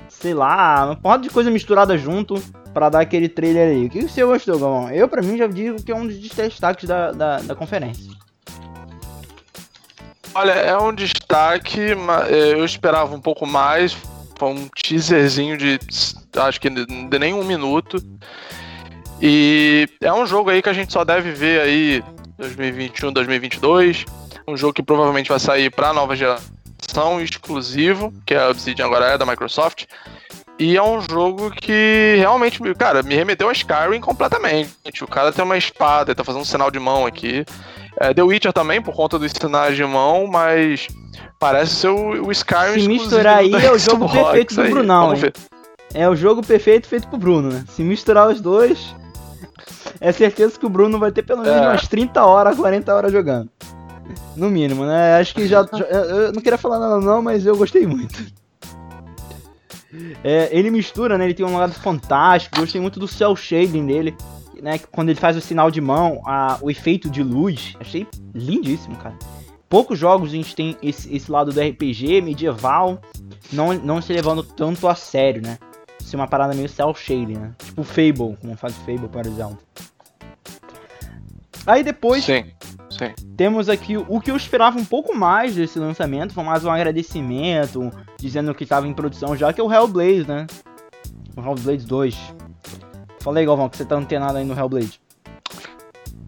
[0.08, 3.86] sei lá, uma porrada de coisa misturada junto para dar aquele trailer aí.
[3.86, 4.90] O que você gostou, Galvão?
[4.90, 8.10] Eu, pra mim, já digo que é um dos destaques da, da, da conferência.
[10.34, 11.80] Olha, é um destaque,
[12.28, 13.96] é, eu esperava um pouco mais.
[14.38, 15.78] Foi um teaserzinho de
[16.36, 17.98] acho que de nem um minuto.
[19.20, 22.04] E é um jogo aí que a gente só deve ver aí
[22.38, 24.06] 2021, 2022
[24.50, 29.18] um jogo que provavelmente vai sair para nova geração, exclusivo, que a Obsidian agora é
[29.18, 29.84] da Microsoft.
[30.58, 34.70] E é um jogo que realmente, cara, me remeteu a Skyrim completamente.
[35.02, 37.46] O cara tem uma espada, ele tá fazendo um sinal de mão aqui.
[37.98, 40.86] É, The Witcher também, por conta dos sinais de mão, mas
[41.38, 45.14] parece ser o, o Skyrim Se misturar aí é o jogo perfeito do Brunão?
[45.94, 47.64] É o jogo perfeito feito pro Bruno, né?
[47.70, 48.94] Se misturar os dois,
[50.00, 51.68] é certeza que o Bruno vai ter pelo menos é.
[51.68, 53.50] umas 30 horas, 40 horas jogando.
[54.36, 55.16] No mínimo, né?
[55.16, 55.84] Acho que já, já.
[55.84, 58.24] Eu não queria falar nada, não, mas eu gostei muito.
[60.22, 61.24] É, ele mistura, né?
[61.24, 62.60] Ele tem um lado fantástico.
[62.60, 64.16] Gostei muito do cel shading dele.
[64.62, 67.74] Né, quando ele faz o sinal de mão, a, o efeito de luz.
[67.80, 69.16] Achei lindíssimo, cara.
[69.70, 73.00] Poucos jogos a gente tem esse, esse lado do RPG medieval,
[73.52, 75.58] não, não se levando tanto a sério, né?
[76.10, 77.52] Ser uma parada meio cel shading, né?
[77.58, 79.58] Tipo Fable, como faz o Fable, por exemplo.
[81.66, 82.24] Aí depois.
[82.24, 82.44] Sim
[82.90, 83.14] Sim.
[83.36, 87.90] Temos aqui o que eu esperava um pouco mais desse lançamento, foi mais um agradecimento,
[88.18, 90.46] dizendo que estava em produção já, que é o Hellblade, né?
[91.36, 92.16] O Hellblade 2.
[93.20, 95.00] Fala aí, Galvão, que você tá antenado aí no Hellblade.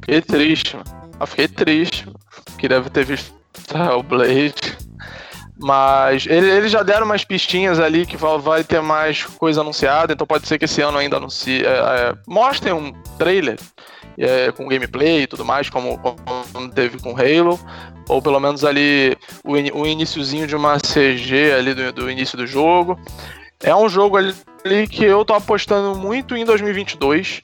[0.01, 1.11] Fiquei triste, mano.
[1.21, 2.09] Eu fiquei triste.
[2.57, 3.35] Queria ter visto
[3.99, 4.03] o
[5.63, 10.49] Mas eles já deram umas pistinhas ali que vai ter mais coisa anunciada, então pode
[10.49, 11.65] ser que esse ano ainda anuncie.
[11.65, 13.57] É, é, mostrem um trailer
[14.19, 17.61] é, com gameplay e tudo mais, como, como, teve com Halo,
[18.09, 22.45] ou pelo menos ali o, o iníciozinho de uma CG ali do, do início do
[22.45, 22.99] jogo.
[23.63, 27.41] É um jogo ali que eu tô apostando muito em 2022.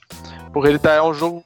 [0.53, 1.45] Porque ele tá, é um jogo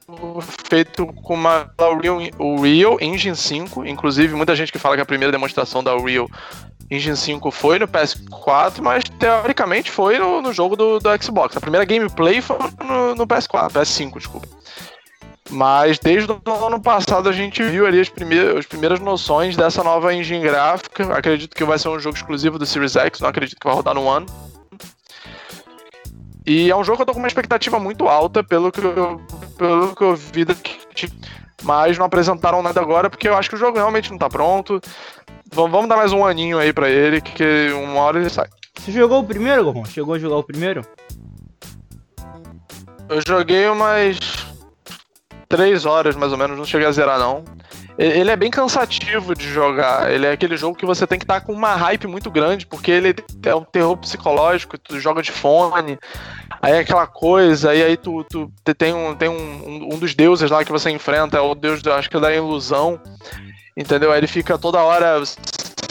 [0.68, 3.86] feito com uma Unreal, o Real Engine 5.
[3.86, 6.28] Inclusive, muita gente que fala que a primeira demonstração da Unreal
[6.90, 11.56] Engine 5 foi no PS4, mas teoricamente foi no, no jogo do, do, Xbox.
[11.56, 14.46] A primeira gameplay foi no, no PS4, PS5, desculpa.
[15.50, 19.82] Mas desde o ano passado a gente viu ali as primeiras, as primeiras noções dessa
[19.82, 21.14] nova engine gráfica.
[21.14, 23.94] Acredito que vai ser um jogo exclusivo do Series X, não acredito que vai rodar
[23.94, 24.26] no One.
[26.44, 29.20] E é um jogo que eu tô com uma expectativa muito alta pelo que eu,
[29.56, 30.80] pelo que eu vi daqui.
[31.62, 34.80] Mas não apresentaram nada agora porque eu acho que o jogo realmente não tá pronto.
[35.52, 38.48] Vamos dar mais um aninho aí pra ele, que uma hora ele sai.
[38.80, 39.84] Você jogou o primeiro, Gorron?
[39.84, 40.84] Chegou a jogar o primeiro?
[43.08, 44.18] Eu joguei umas
[45.48, 47.44] três horas mais ou menos, não cheguei a zerar não.
[47.98, 50.10] Ele é bem cansativo de jogar.
[50.10, 52.66] Ele é aquele jogo que você tem que estar tá com uma hype muito grande,
[52.66, 55.98] porque ele é um terror psicológico, tu joga de fone,
[56.60, 60.50] aí é aquela coisa, e aí tu, tu tem, um, tem um, um dos deuses
[60.50, 63.00] lá que você enfrenta, é o deus, acho que é da ilusão,
[63.76, 64.10] entendeu?
[64.10, 65.22] Aí ele fica toda hora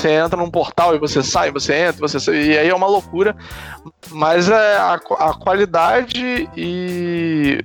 [0.02, 2.88] você entra num portal e você sai, você entra, você sai, e aí é uma
[2.88, 3.36] loucura.
[4.10, 7.64] Mas é a, a qualidade e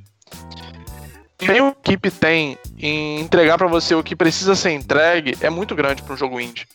[1.38, 5.74] que a equipe tem em entregar para você o que precisa ser entregue é muito
[5.74, 6.66] grande para um jogo indie.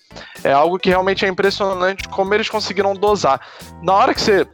[0.43, 3.41] É algo que realmente é impressionante como eles conseguiram dosar.
[3.81, 4.47] Na hora que você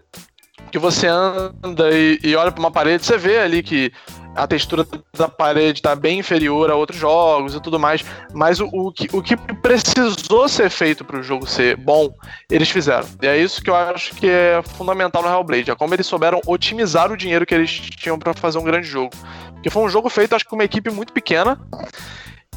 [0.71, 3.91] que você anda e, e olha para uma parede, você vê ali que
[4.37, 4.85] a textura
[5.17, 9.09] da parede está bem inferior a outros jogos e tudo mais, mas o, o, que,
[9.11, 12.13] o que precisou ser feito para o jogo ser bom,
[12.49, 13.07] eles fizeram.
[13.21, 16.39] E é isso que eu acho que é fundamental no Hellblade, é como eles souberam
[16.45, 19.11] otimizar o dinheiro que eles tinham para fazer um grande jogo.
[19.57, 21.59] Porque foi um jogo feito, acho que com uma equipe muito pequena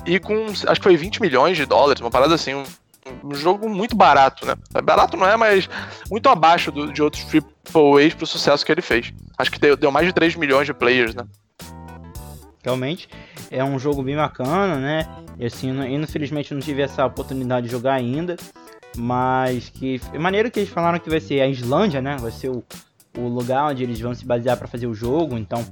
[0.07, 2.65] e com, acho que foi 20 milhões de dólares, uma parada assim, um,
[3.25, 4.55] um jogo muito barato, né?
[4.83, 5.69] Barato não é, mas
[6.11, 7.25] muito abaixo do, de outros
[7.75, 9.13] AAAs pro sucesso que ele fez.
[9.37, 11.25] Acho que deu, deu mais de 3 milhões de players, né?
[12.63, 13.09] Realmente
[13.51, 15.09] é um jogo bem bacana, né?
[15.39, 18.37] E assim, infelizmente não tive essa oportunidade de jogar ainda.
[18.97, 22.17] Mas que é maneiro que eles falaram que vai ser a Islândia, né?
[22.21, 22.63] Vai ser o,
[23.17, 25.39] o lugar onde eles vão se basear para fazer o jogo.
[25.39, 25.65] Então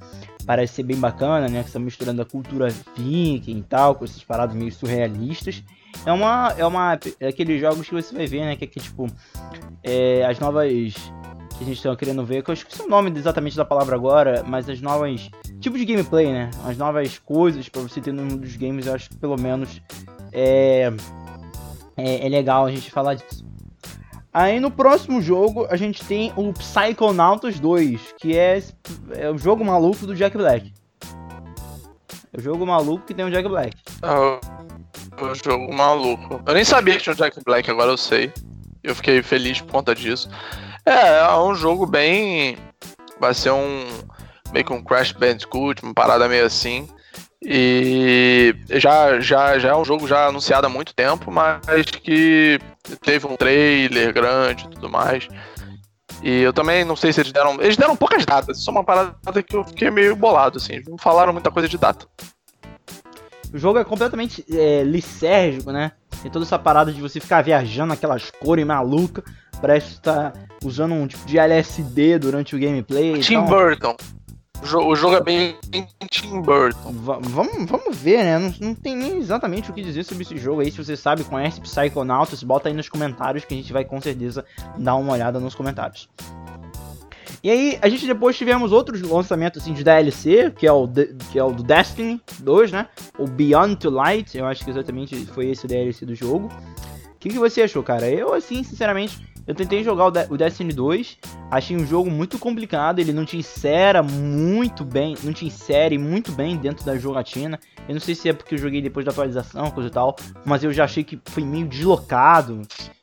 [0.48, 1.61] parece ser bem bacana, né?
[1.61, 5.62] Que está misturando a cultura viking e tal, com essas paradas meio surrealistas.
[6.06, 6.54] É uma.
[6.56, 6.98] É uma.
[7.20, 8.56] É aqueles jogos que você vai ver, né?
[8.56, 9.06] Que é que, tipo.
[9.84, 10.94] É, as novas.
[11.58, 14.44] Que a gente está querendo ver, que eu esqueci o nome exatamente da palavra agora,
[14.46, 15.28] mas as novas
[15.61, 16.50] tipo de gameplay, né?
[16.64, 19.82] As novas coisas para você ter no mundo dos games, eu acho que pelo menos
[20.32, 20.92] é,
[21.96, 23.44] é, é, legal a gente falar disso.
[24.32, 28.62] Aí no próximo jogo a gente tem o Psychonauts 2, que é,
[29.16, 30.72] é o jogo maluco do Jack Black.
[32.32, 33.76] É o jogo maluco que tem o Jack Black.
[34.02, 36.42] É o jogo maluco.
[36.46, 38.32] Eu nem sabia que tinha o Jack Black, agora eu sei.
[38.82, 40.28] Eu fiquei feliz por conta disso.
[40.84, 42.56] É, é um jogo bem.
[43.18, 43.86] Vai ser um
[44.52, 46.88] meio que um Crash Bandicoot, uma parada meio assim.
[47.44, 52.59] E já, já, já é um jogo já anunciado há muito tempo, mas que
[53.03, 55.29] teve um trailer grande e tudo mais.
[56.22, 57.55] E eu também não sei se eles deram.
[57.61, 60.83] Eles deram poucas datas, só uma parada que eu fiquei meio bolado, assim.
[60.88, 62.07] Não falaram muita coisa de data.
[63.53, 65.92] O jogo é completamente é, licérgico, né?
[66.20, 69.24] Tem toda essa parada de você ficar viajando aquelas cores malucas.
[69.61, 73.20] Parece estar tá usando um tipo de LSD durante o gameplay.
[73.20, 73.46] Tim então...
[73.46, 73.96] Burton.
[74.62, 75.56] O jogo é bem
[76.10, 76.92] Tim Burton.
[76.92, 78.38] vamos, vamos ver, né?
[78.38, 80.70] Não, não, tem nem exatamente o que dizer sobre esse jogo aí.
[80.70, 84.44] Se você sabe, conhece Psychonauts, bota aí nos comentários que a gente vai com certeza
[84.76, 86.08] dar uma olhada nos comentários.
[87.42, 90.88] E aí, a gente depois tivemos outros lançamentos assim, de DLC, que é, o,
[91.30, 92.88] que é o do Destiny 2, né?
[93.16, 96.48] O Beyond to Light, eu acho que exatamente foi esse o DLC do jogo.
[96.48, 98.08] O que, que você achou, cara?
[98.08, 101.16] Eu, assim, sinceramente, eu tentei jogar o, De o Destiny 2,
[101.50, 106.30] achei um jogo muito complicado, ele não te insera muito bem, não te insere muito
[106.32, 107.59] bem dentro da jogatina.
[107.88, 110.62] Eu não sei se é porque eu joguei depois da atualização, coisa e tal, mas
[110.62, 112.61] eu já achei que foi meio deslocado.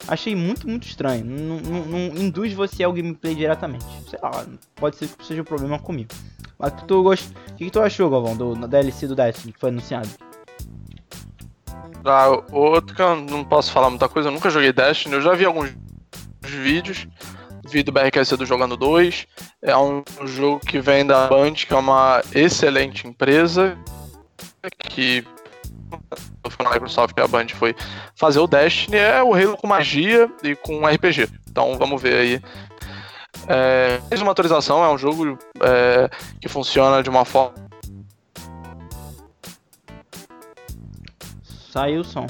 [0.08, 1.26] Achei muito, muito estranho.
[1.26, 3.86] Não, induz você ao gameplay diretamente.
[4.08, 6.10] Sei lá, pode ser que seja um problema comigo.
[6.60, 7.32] Mas tu gost...
[7.32, 10.10] o que, que tu achou, Galvão, do, da DLC do Destiny que foi anunciado?
[12.06, 15.34] Ah, outro que eu não posso falar muita coisa, eu nunca joguei Destiny, eu já
[15.34, 15.74] vi alguns
[16.52, 17.08] vídeos.
[17.68, 19.26] Vi do BRQC do Jogando 2.
[19.62, 23.78] É um jogo que vem da Band, que é uma excelente empresa.
[24.80, 25.24] que
[26.64, 27.76] na Microsoft a Band foi
[28.16, 31.30] fazer o Destiny, é o Halo com magia e com RPG.
[31.50, 32.42] Então vamos ver aí.
[33.48, 36.10] É, uma atualização, é um jogo é,
[36.42, 37.54] que funciona de uma forma.
[41.72, 42.26] Saiu o som.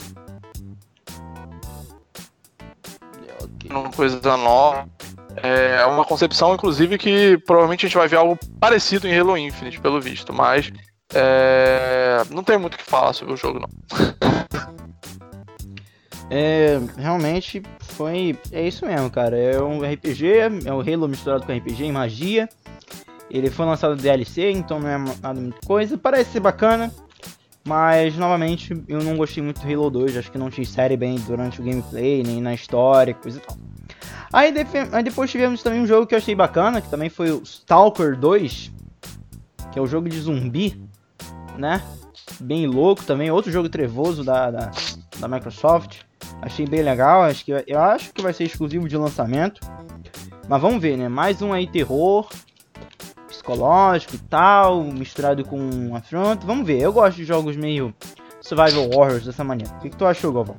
[3.79, 4.87] Uma coisa nova.
[5.37, 9.81] É uma concepção, inclusive, que provavelmente a gente vai ver algo parecido em Halo Infinite,
[9.81, 10.71] pelo visto, mas
[11.13, 12.23] é...
[12.31, 13.67] não tem muito o que falar sobre o jogo, não.
[16.31, 18.37] é, realmente foi.
[18.51, 19.37] É isso mesmo, cara.
[19.37, 22.47] É um RPG, é o um Halo misturado com RPG em magia.
[23.29, 25.97] Ele foi lançado DLC, então não é nada muita coisa.
[25.97, 26.93] Parece ser bacana.
[27.67, 30.17] Mas, novamente, eu não gostei muito do Halo 2.
[30.17, 33.64] Acho que não te insere bem durante o gameplay, nem na história, coisa e tal.
[34.35, 34.53] Aí,
[34.91, 38.19] aí, depois tivemos também um jogo que eu achei bacana, que também foi o Stalker
[38.19, 38.69] 2,
[39.71, 40.77] que é o jogo de zumbi,
[41.57, 41.81] né?
[42.41, 44.71] Bem louco também, outro jogo trevoso da, da,
[45.19, 46.01] da Microsoft.
[46.41, 49.61] Achei bem legal, acho que, eu acho que vai ser exclusivo de lançamento.
[50.49, 51.07] Mas vamos ver, né?
[51.07, 52.27] Mais um aí terror,
[53.29, 56.45] psicológico e tal, misturado com afronto.
[56.45, 57.95] Vamos ver, eu gosto de jogos meio
[58.41, 59.73] survival horrors dessa maneira.
[59.75, 60.57] O que, que tu achou, Galvão?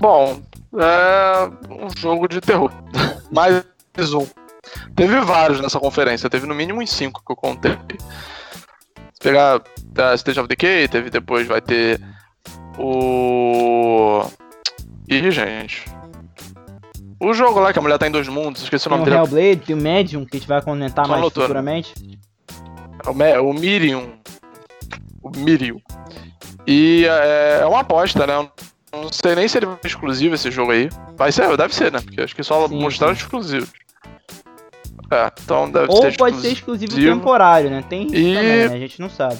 [0.00, 0.40] Bom,
[0.78, 2.72] é um jogo de terror.
[3.30, 3.62] Mais
[4.14, 4.26] um.
[4.96, 7.72] Teve vários nessa conferência, teve no mínimo uns cinco que eu contei.
[9.12, 9.60] Se pegar
[9.98, 12.00] a Stage of Decay, teve depois, vai ter
[12.78, 14.24] o.
[15.06, 15.84] Ih, gente.
[17.20, 19.16] O jogo lá que a mulher tá em dois mundos, esqueci o nome dele.
[19.16, 21.42] Tem o Hellblade, tem o Medium, que a gente vai comentar Só mais notou.
[21.42, 21.92] futuramente.
[23.04, 24.14] É o, o Miriam.
[25.22, 25.76] O Miriam.
[26.66, 28.48] E é, é uma aposta, né?
[28.92, 30.88] Não sei nem se ele vai ser exclusivo esse jogo aí.
[31.16, 32.00] Vai ser, deve ser, né?
[32.00, 33.22] Porque acho que só sim, mostraram sim.
[33.22, 33.70] exclusivos.
[35.10, 37.84] É, então deve Ou ser pode ser exclusivo temporário, né?
[37.88, 38.34] Tem e...
[38.34, 38.74] também, né?
[38.74, 39.38] A gente não sabe.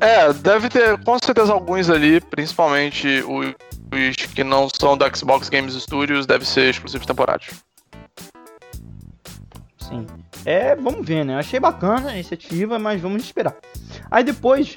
[0.00, 3.54] É, deve ter com certeza alguns ali, principalmente os,
[4.34, 7.50] que não são da Xbox Games Studios, deve ser exclusivos temporários.
[9.78, 10.06] Sim.
[10.44, 11.34] É, vamos ver, né?
[11.34, 13.56] Eu achei bacana a iniciativa, mas vamos esperar.
[14.10, 14.76] Aí depois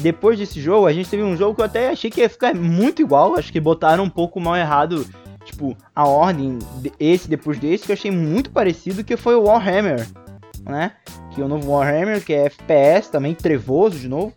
[0.00, 2.54] depois desse jogo, a gente teve um jogo que eu até achei que ia ficar
[2.54, 3.36] muito igual.
[3.36, 5.06] Acho que botaram um pouco mal errado,
[5.44, 6.58] tipo, a ordem,
[6.98, 10.06] esse depois desse, que eu achei muito parecido, que foi o Warhammer,
[10.64, 10.92] né?
[11.32, 14.34] Que é o novo Warhammer, que é FPS, também trevoso de novo.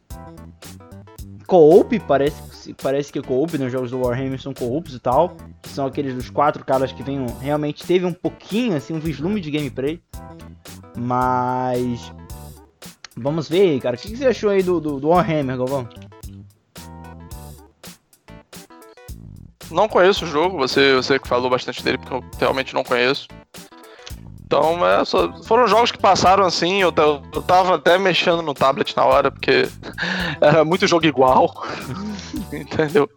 [1.47, 3.65] Co-op, parece, parece que é co-op, né?
[3.65, 5.35] Os jogos do Warhammer são co-ops e tal.
[5.61, 7.25] Que são aqueles dos quatro caras que vêm.
[7.39, 10.01] Realmente teve um pouquinho, assim, um vislumbre de gameplay.
[10.97, 12.11] Mas
[13.17, 13.95] Vamos ver aí, cara.
[13.95, 15.89] O que, você achou aí do, do, do Warhammer, Galvão?
[19.71, 23.27] Não conheço o jogo, você, você que falou bastante dele, porque eu realmente não conheço.
[24.45, 26.93] Então, é, só, foram jogos que passaram assim, eu,
[27.33, 29.67] eu tava até mexendo no tablet na hora, porque
[30.39, 31.53] era muito jogo igual.
[32.53, 33.09] Entendeu?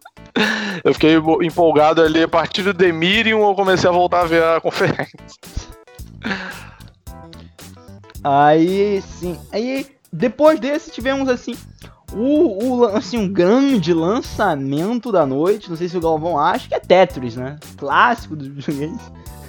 [0.83, 4.59] Eu fiquei empolgado ali a partir do Demirium, eu comecei a voltar a ver a
[4.61, 5.17] conferência.
[8.23, 9.39] Aí, sim.
[9.51, 11.55] Aí, depois desse, tivemos, assim,
[12.13, 15.69] o, o, assim, um grande lançamento da noite.
[15.69, 17.57] Não sei se o Galvão acha que é Tetris, né?
[17.77, 19.01] Clássico dos videogames.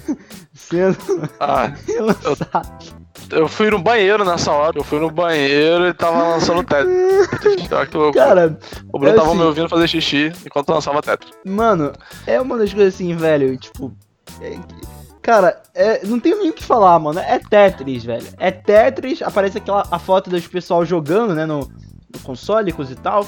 [0.53, 0.97] Sendo
[1.39, 3.03] ah, lançado.
[3.29, 4.77] Eu, eu, fui no banheiro nessa hora.
[4.77, 7.67] Eu fui no banheiro e tava lançando Tetris.
[8.13, 8.57] Cara,
[8.91, 11.33] o Bruno é tava assim, me ouvindo fazer xixi enquanto lançava Tetris.
[11.45, 11.91] Mano,
[12.25, 13.57] é uma das coisas assim, velho.
[13.57, 13.93] Tipo.
[14.41, 14.57] É,
[15.23, 17.17] Cara, é, não tenho nem o que falar, mano.
[17.17, 18.27] É Tetris, velho.
[18.37, 23.25] É Tetris, aparece aquela a foto dos pessoal jogando, né, no, no console e tal.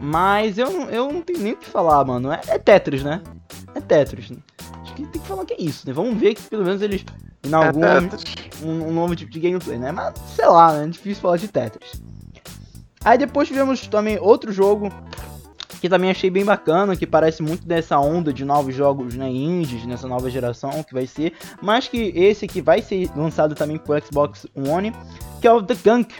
[0.00, 2.32] Mas eu, eu não tenho nem o que falar, mano.
[2.32, 3.22] É, é Tetris, né?
[3.76, 4.30] É Tetris.
[4.30, 4.38] Né?
[4.82, 5.92] Acho que tem que falar que é isso, né?
[5.92, 7.04] Vamos ver que pelo menos eles
[7.44, 8.00] inaugum é
[8.60, 9.92] um, um novo tipo de gameplay, né?
[9.92, 10.84] Mas sei lá, né?
[10.84, 12.02] É difícil falar de Tetris.
[13.04, 14.90] Aí depois tivemos também outro jogo
[15.80, 19.86] que também achei bem bacana, que parece muito dessa onda de novos jogos né, indies
[19.86, 23.98] nessa nova geração que vai ser, mas que esse que vai ser lançado também pro
[24.04, 24.92] Xbox One,
[25.40, 26.14] que é o The Gunk.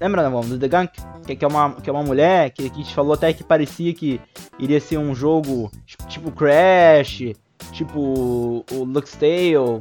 [0.00, 0.92] Lembra, não, do The Gunk?
[1.26, 4.20] Que, é uma, que é uma mulher que, que gente falou até que parecia que
[4.58, 5.70] iria ser um jogo
[6.08, 7.34] tipo Crash,
[7.70, 9.80] tipo o Lux Tale,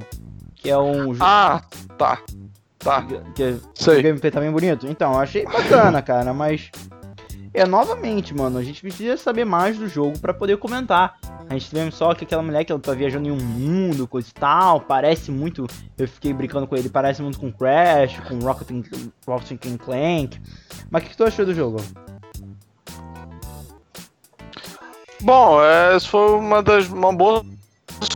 [0.54, 1.24] que é um jogo.
[1.24, 1.64] Ah,
[1.98, 2.22] tá.
[2.78, 3.04] Tá.
[3.04, 4.00] Que, que é Sei.
[4.00, 4.88] o gameplay tá bem bonito.
[4.88, 6.70] Então, achei bacana, cara, mas
[7.54, 11.18] é novamente, mano, a gente precisa saber mais do jogo para poder comentar.
[11.49, 14.30] A gente vê só que aquela mulher que ela tá viajando em um mundo, coisa
[14.30, 15.68] e tal, parece muito.
[15.97, 18.70] Eu fiquei brincando com ele, parece muito com Crash, com Rocket,
[19.28, 20.39] Rocket Clank.
[20.89, 21.78] Mas o que, que tu achou do jogo?
[25.22, 27.45] Bom, essa foi uma das uma boa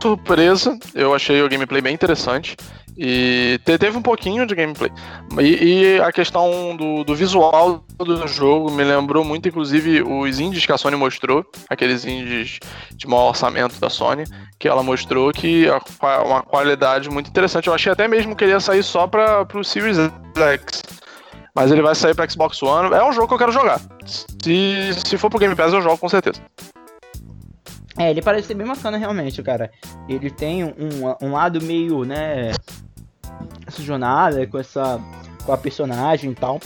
[0.00, 0.78] surpresa.
[0.94, 2.56] Eu achei o gameplay bem interessante.
[2.98, 4.90] E teve um pouquinho de gameplay.
[5.38, 10.64] E, e a questão do, do, visual do jogo me lembrou muito, inclusive, os indies
[10.64, 12.58] que a Sony mostrou, aqueles indies
[12.94, 14.24] de maior orçamento da Sony,
[14.58, 17.68] que ela mostrou que é uma qualidade muito interessante.
[17.68, 20.82] Eu achei até mesmo que ele ia sair só para o Series X.
[21.54, 22.94] Mas ele vai sair para Xbox One.
[22.94, 23.80] É um jogo que eu quero jogar.
[24.06, 26.40] Se, se for pro Game Pass, eu jogo com certeza.
[27.98, 29.70] É, ele parece ser bem bacana realmente, cara.
[30.06, 32.52] Ele tem um, um lado meio, né,
[33.66, 35.00] essa jornada com essa
[35.44, 36.60] com a personagem e tal.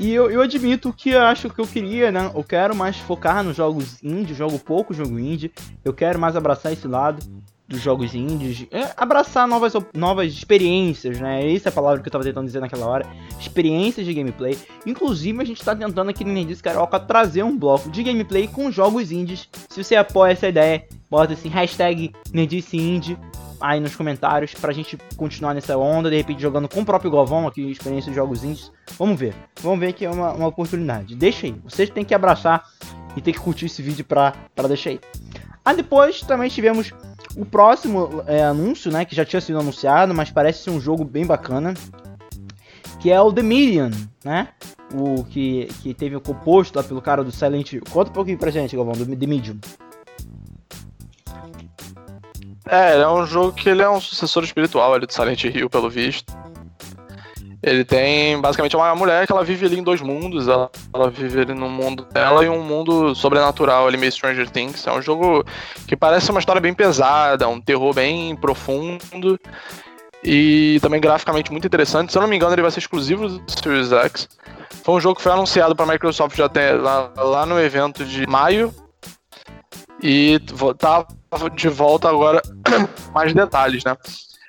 [0.00, 2.30] E eu, eu admito que eu acho que eu queria, né?
[2.34, 5.52] Eu quero mais focar nos jogos indie, jogo pouco jogo indie.
[5.84, 7.24] Eu quero mais abraçar esse lado
[7.68, 11.52] dos jogos indies, é, abraçar novas, novas experiências, né?
[11.54, 13.06] Essa é a palavra que eu tava tentando dizer naquela hora.
[13.38, 14.58] Experiências de gameplay.
[14.84, 18.70] Inclusive, a gente tá tentando aqui no Nerdice Carioca trazer um bloco de gameplay com
[18.70, 19.48] jogos indies.
[19.68, 23.16] Se você apoia essa ideia, bota assim, hashtag Nerdice Indie
[23.62, 27.46] aí nos comentários pra gente continuar nessa onda, de repente jogando com o próprio Govão
[27.46, 28.72] aqui, experiência de jogos indies.
[28.98, 31.14] Vamos ver, vamos ver que é uma, uma oportunidade.
[31.14, 32.64] Deixa aí, vocês têm que abraçar
[33.16, 35.00] e tem que curtir esse vídeo pra, pra deixar aí.
[35.64, 36.92] Aí depois também tivemos
[37.36, 41.04] o próximo é, anúncio, né, que já tinha sido anunciado, mas parece ser um jogo
[41.04, 41.72] bem bacana,
[43.00, 43.90] que é o The Medium,
[44.24, 44.48] né?
[44.94, 47.82] O que, que teve o composto lá pelo cara do Silent Hill.
[47.90, 49.58] Conta um pouquinho pra gente, Galvão, do The Medium.
[52.68, 55.90] É, é um jogo que ele é um sucessor espiritual ali do Silent Hill, pelo
[55.90, 56.32] visto.
[57.62, 60.48] Ele tem basicamente uma mulher que ela vive ali em dois mundos.
[60.48, 64.84] Ela, ela vive ali no mundo dela e um mundo sobrenatural ali, meio Stranger Things.
[64.86, 65.44] É um jogo
[65.86, 69.38] que parece uma história bem pesada, um terror bem profundo
[70.24, 72.10] e também graficamente muito interessante.
[72.10, 74.28] Se eu não me engano, ele vai ser exclusivo do Series X.
[74.82, 78.04] Foi um jogo que foi anunciado para a Microsoft já até lá, lá no evento
[78.04, 78.74] de maio
[80.02, 80.40] e
[80.78, 81.06] tá
[81.54, 82.42] de volta agora
[83.14, 83.96] mais detalhes, né?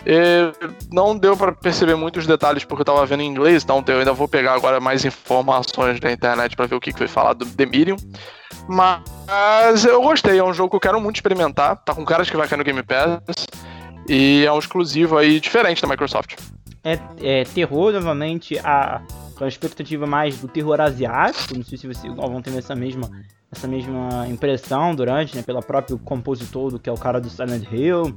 [0.05, 0.51] E
[0.91, 4.11] não deu para perceber muitos detalhes porque eu tava vendo em inglês, então eu ainda
[4.11, 7.65] vou pegar agora mais informações da internet para ver o que foi falado do The
[7.65, 7.95] Medium.
[8.67, 11.77] Mas eu gostei, é um jogo que eu quero muito experimentar.
[11.83, 13.45] Tá com caras que vai cair no Game Pass.
[14.07, 16.35] E é um exclusivo aí diferente da Microsoft.
[16.83, 19.01] É, é terror, novamente, a,
[19.35, 21.55] com a expectativa mais do terror asiático.
[21.55, 23.09] Não sei se vocês vão ter essa mesma,
[23.53, 25.41] essa mesma impressão durante, né?
[25.41, 28.13] Pelo próprio compositor do que é o cara do Silent Hill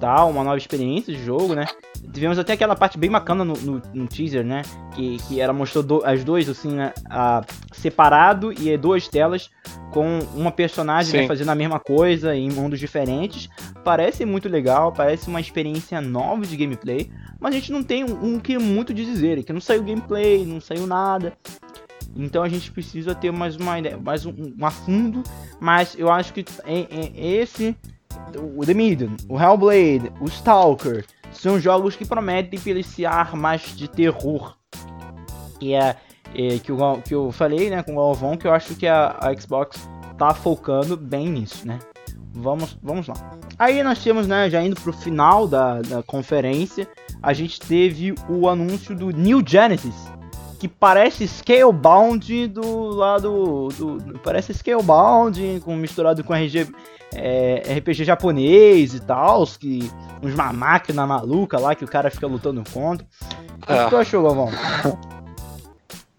[0.00, 1.66] tal, uma nova experiência de jogo, né?
[2.12, 4.62] Tivemos até aquela parte bem bacana no, no, no teaser, né?
[4.94, 6.92] Que, que ela mostrou do, as duas, assim, né?
[7.08, 9.50] A, separado e duas telas
[9.92, 13.48] com uma personagem né, fazendo a mesma coisa em mundos diferentes.
[13.84, 18.34] Parece muito legal, parece uma experiência nova de gameplay, mas a gente não tem um,
[18.34, 21.32] um que muito de dizer, que não saiu gameplay, não saiu nada.
[22.16, 25.22] Então a gente precisa ter mais uma ideia, mais um, um afundo,
[25.60, 27.76] mas eu acho que é, é esse
[28.36, 34.56] o The Medium, o Hellblade, o Stalker, são jogos que prometem policiar mais de terror.
[35.60, 35.96] E é,
[36.34, 39.16] é que, eu, que eu falei, né, com o Galvão, que eu acho que a,
[39.20, 41.78] a Xbox tá focando bem nisso, né?
[42.32, 43.14] Vamos, vamos lá.
[43.58, 46.88] Aí nós temos, né, já indo pro final da, da conferência,
[47.22, 49.94] a gente teve o anúncio do New Genesis,
[50.58, 56.66] que parece Scalebound do lado do, do, parece Scalebound com misturado com RG
[57.14, 59.90] é, RPG japonês e tal, que
[60.22, 63.06] uns uma máquina maluca lá que o cara fica lutando contra.
[63.66, 63.84] O é.
[63.84, 64.50] que tu achou, Galvão?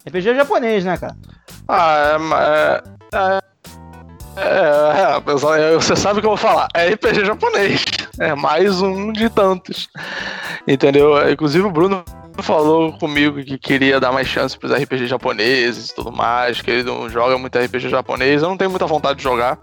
[0.08, 1.16] RPG japonês, né, cara?
[1.68, 2.18] Ah,
[3.14, 3.40] é, é,
[4.38, 6.68] é, é, você sabe o que eu vou falar.
[6.74, 7.84] É RPG japonês.
[8.20, 9.90] É mais um de tantos.
[10.68, 11.30] Entendeu?
[11.30, 12.04] Inclusive o Bruno
[12.42, 16.84] falou comigo que queria dar mais chance pros RPG japoneses e tudo mais, que ele
[16.84, 18.42] não joga muito RPG japonês.
[18.42, 19.60] Eu não tenho muita vontade de jogar.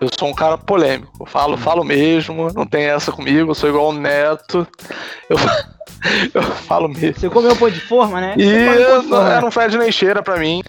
[0.00, 1.12] Eu sou um cara polêmico.
[1.20, 4.66] Eu falo, falo mesmo, não tem essa comigo, eu sou igual o Neto.
[5.28, 5.36] Eu,
[6.34, 7.20] eu falo mesmo.
[7.20, 8.34] Você comeu pão de forma, né?
[8.36, 10.62] E não, é, não fede nem cheira pra mim.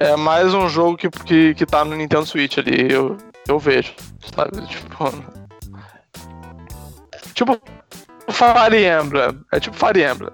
[0.00, 3.16] É mais um jogo que, que, que tá no Nintendo Switch ali, eu,
[3.48, 3.92] eu vejo.
[4.34, 4.66] Sabe?
[4.66, 5.38] Tipo.
[7.34, 7.60] Tipo
[8.32, 9.40] Fire Emblem.
[9.52, 10.30] É tipo Fire Emblem.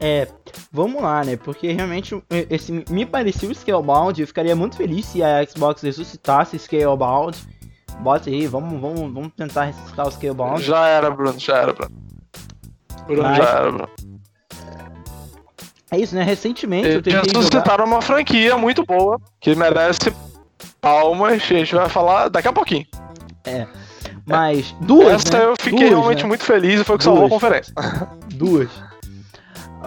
[0.00, 0.28] É,
[0.72, 1.36] vamos lá, né?
[1.36, 4.20] Porque realmente esse me pareceu Scalebound.
[4.20, 7.36] Eu ficaria muito feliz se a Xbox ressuscitasse Scalebound.
[8.00, 10.62] Bota aí, vamos, vamos, vamos tentar ressuscitar o Scalebound.
[10.62, 11.94] Já era, Bruno, já era, Bruno.
[13.06, 13.36] Bruno, Mas...
[13.38, 13.88] já era, Bruno.
[15.90, 16.22] É isso, né?
[16.22, 17.84] Recentemente eu tentei ressuscitaram jogar...
[17.84, 20.12] uma franquia muito boa, que merece
[20.80, 22.86] palmas, a gente vai falar daqui a pouquinho.
[23.44, 23.66] É.
[24.28, 25.26] Mas duas.
[25.26, 25.44] Essa né?
[25.46, 26.28] eu fiquei duas, realmente né?
[26.28, 27.16] muito feliz e foi o que duas.
[27.18, 27.74] salvou a conferência.
[28.34, 28.70] Duas.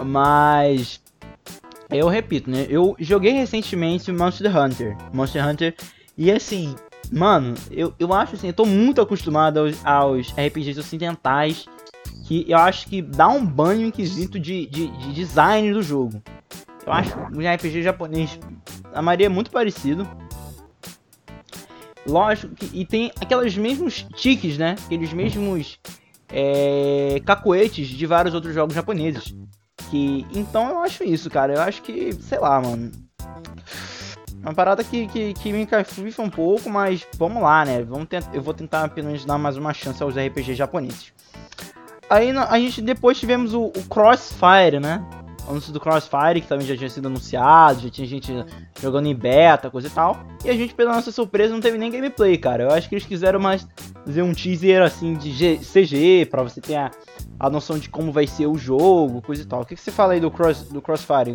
[0.04, 1.00] Mas
[1.90, 2.66] eu repito, né?
[2.68, 4.96] Eu joguei recentemente Monster Hunter.
[5.12, 5.74] Monster Hunter.
[6.16, 6.74] E assim,
[7.10, 11.66] mano, eu, eu acho assim, eu tô muito acostumado aos, aos RPGs ocidentais
[12.24, 16.22] que eu acho que dá um banho em quesito de, de, de design do jogo.
[16.86, 18.38] Eu acho que o RPG japonês,
[18.92, 20.08] a maioria é muito parecido.
[22.06, 22.70] Lógico que.
[22.72, 24.76] E tem aqueles mesmos tiques, né?
[24.86, 25.78] Aqueles mesmos
[26.28, 29.34] é, cacoetes de vários outros jogos japoneses.
[29.90, 31.54] Que, então eu acho isso, cara.
[31.54, 32.90] Eu acho que, sei lá, mano.
[34.40, 37.82] Uma parada que, que, que me encafufa um pouco, mas vamos lá, né?
[37.84, 41.12] Vamos tentar, eu vou tentar apenas dar mais uma chance aos RPGs japoneses.
[42.10, 45.02] Aí a gente depois tivemos o, o Crossfire, né?
[45.48, 48.32] Anúncio do Crossfire, que também já tinha sido anunciado, já tinha gente
[48.80, 50.18] jogando em beta, coisa e tal.
[50.44, 52.64] E a gente, pela nossa surpresa, não teve nem gameplay, cara.
[52.64, 53.66] Eu acho que eles quiseram mais
[54.04, 56.90] fazer um teaser assim de G CG, pra você ter a,
[57.38, 59.62] a noção de como vai ser o jogo, coisa e tal.
[59.62, 61.34] O que, que você fala aí do, cross, do Crossfire?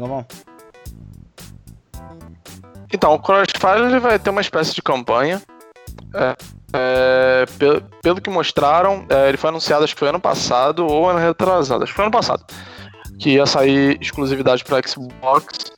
[2.93, 5.41] Então, o Crossfire ele vai ter uma espécie de campanha.
[6.14, 6.36] É,
[6.74, 11.10] é, pelo, pelo, que mostraram, é, ele foi anunciado, acho que foi ano passado ou
[11.10, 12.45] ano retrasado, acho que foi ano passado,
[13.20, 15.72] que ia sair exclusividade para Xbox.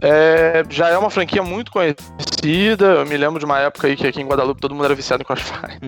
[0.00, 2.86] É, já é uma franquia muito conhecida.
[2.86, 5.22] Eu me lembro de uma época aí que aqui em Guadalupe todo mundo era viciado
[5.22, 5.78] em Crossfire.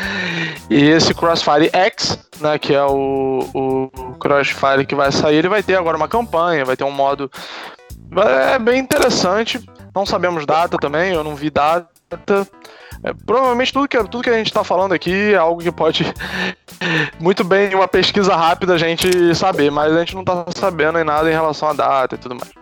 [0.70, 5.62] e esse Crossfire X, né, que é o, o Crossfire que vai sair, ele vai
[5.62, 7.30] ter agora uma campanha, vai ter um modo.
[8.16, 9.60] É bem interessante.
[9.94, 11.88] Não sabemos data também, eu não vi data.
[13.04, 16.04] É, provavelmente tudo que, tudo que a gente está falando aqui é algo que pode
[17.18, 21.04] muito bem uma pesquisa rápida a gente saber, mas a gente não está sabendo em
[21.04, 22.52] nada em relação à data e tudo mais.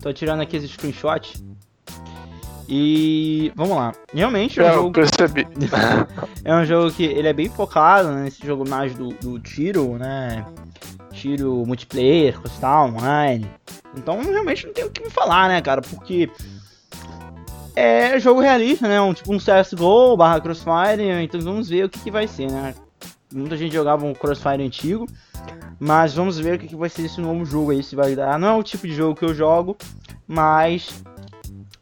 [0.00, 1.44] Tô tirando aqui esse screenshot.
[2.68, 3.92] E vamos lá.
[4.12, 4.92] Realmente é um é, jogo.
[4.92, 5.46] percebi.
[6.44, 10.44] é um jogo que ele é bem focado nesse jogo mais do, do tiro, né?
[11.12, 13.48] Tiro multiplayer, costal, online.
[13.96, 15.80] Então realmente não tem o que me falar, né, cara?
[15.80, 16.28] Porque
[17.76, 19.00] é jogo realista, né?
[19.00, 22.74] Um, tipo um CSGO barra Crossfire, então vamos ver o que, que vai ser, né?
[23.32, 25.06] Muita gente jogava um Crossfire antigo,
[25.78, 28.38] mas vamos ver o que, que vai ser esse novo jogo aí, se vai dar.
[28.38, 29.76] Não é o tipo de jogo que eu jogo,
[30.26, 31.04] mas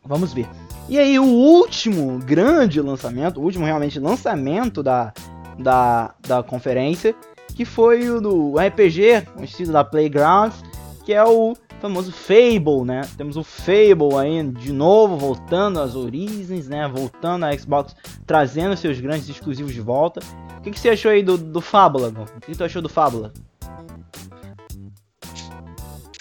[0.05, 0.49] vamos ver.
[0.88, 5.12] E aí o último grande lançamento, o último realmente lançamento da,
[5.59, 7.14] da, da conferência,
[7.55, 10.62] que foi o do RPG, conhecido da Playgrounds,
[11.05, 11.55] que é o
[11.85, 13.03] famoso Fable, né?
[13.14, 16.89] Temos o Fable aí de novo, voltando às origens, né?
[16.89, 17.95] Voltando a Xbox,
[18.26, 20.20] trazendo seus grandes exclusivos de volta.
[20.57, 23.35] O que, que você achou aí do, do Fábula, O que, tu achou do Fábula?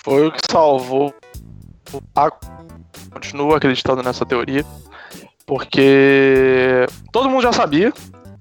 [0.03, 1.13] Foi o que salvou.
[2.13, 2.29] A...
[3.13, 4.65] Continuo acreditando nessa teoria.
[5.45, 7.93] Porque todo mundo já sabia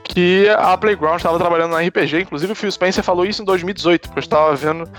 [0.03, 2.23] que a Playground estava trabalhando na RPG.
[2.23, 4.91] Inclusive o Phil Spencer falou isso em 2018, porque eu estava vendo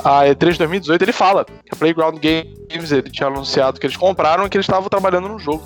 [0.00, 3.96] a E3 de 2018 ele fala que a Playground Games ele tinha anunciado que eles
[3.96, 5.64] compraram e que eles estavam trabalhando no jogo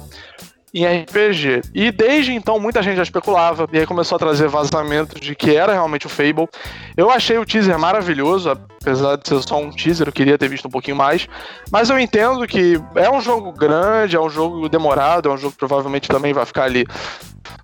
[0.74, 1.62] em RPG.
[1.74, 5.54] E desde então muita gente já especulava, e aí começou a trazer vazamentos de que
[5.54, 6.48] era realmente o Fable.
[6.96, 10.68] Eu achei o teaser maravilhoso, apesar de ser só um teaser, eu queria ter visto
[10.68, 11.26] um pouquinho mais.
[11.70, 15.52] Mas eu entendo que é um jogo grande, é um jogo demorado, é um jogo
[15.52, 16.84] que provavelmente também vai ficar ali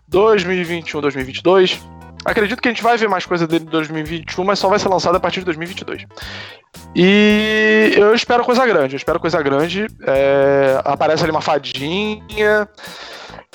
[0.09, 1.83] 2021, 2022.
[2.25, 4.89] Acredito que a gente vai ver mais coisa dele em 2021, mas só vai ser
[4.89, 6.07] lançado a partir de 2022.
[6.95, 9.87] E eu espero coisa grande, eu espero coisa grande.
[10.07, 12.69] É, aparece ali uma fadinha.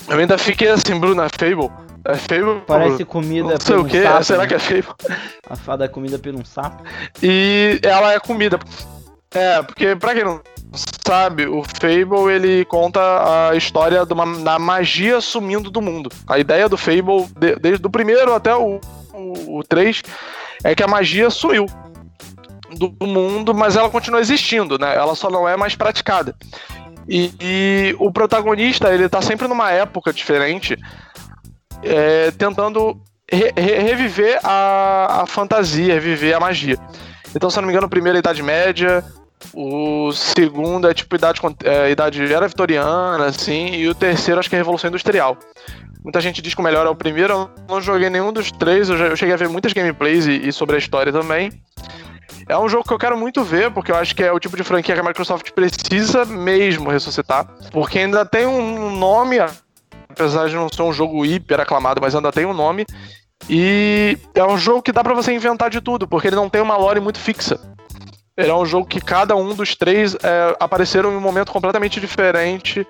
[0.07, 1.71] Eu ainda fiquei assim, Bruna, é Fable.
[2.05, 2.61] É Fable.
[2.65, 4.47] Parece comida Não sei o que, sapo, será né?
[4.47, 4.95] que é Fable?
[5.49, 6.83] A fada é comida por um sapo.
[7.21, 8.59] E ela é comida.
[9.31, 10.41] É, porque pra quem não
[11.05, 12.99] sabe, o Fable ele conta
[13.49, 16.09] a história de uma, da magia sumindo do mundo.
[16.27, 18.79] A ideia do Fable, de, desde o primeiro até o,
[19.13, 20.01] o, o 3,
[20.63, 21.65] é que a magia sumiu
[22.71, 24.95] do mundo, mas ela continua existindo, né?
[24.95, 26.35] Ela só não é mais praticada.
[27.07, 30.77] E, e o protagonista, ele tá sempre numa época diferente,
[31.81, 33.01] é, tentando
[33.31, 36.77] re, re, reviver a, a fantasia, reviver a magia.
[37.33, 39.03] Então, se eu não me engano, o primeiro é Idade Média,
[39.53, 44.55] o segundo é tipo idade, é, idade era vitoriana, assim, e o terceiro acho que
[44.55, 45.37] é Revolução Industrial.
[46.03, 48.89] Muita gente diz que o melhor é o primeiro, eu não joguei nenhum dos três,
[48.89, 51.51] eu, já, eu cheguei a ver muitas gameplays e, e, sobre a história também.
[52.47, 54.55] É um jogo que eu quero muito ver, porque eu acho que é o tipo
[54.55, 59.37] de franquia que a Microsoft precisa mesmo ressuscitar, porque ainda tem um nome,
[60.09, 62.85] apesar de não ser um jogo hiper aclamado, mas ainda tem um nome,
[63.49, 66.61] e é um jogo que dá para você inventar de tudo, porque ele não tem
[66.61, 67.59] uma lore muito fixa.
[68.37, 71.99] Ele é um jogo que cada um dos três é, apareceram em um momento completamente
[71.99, 72.85] diferente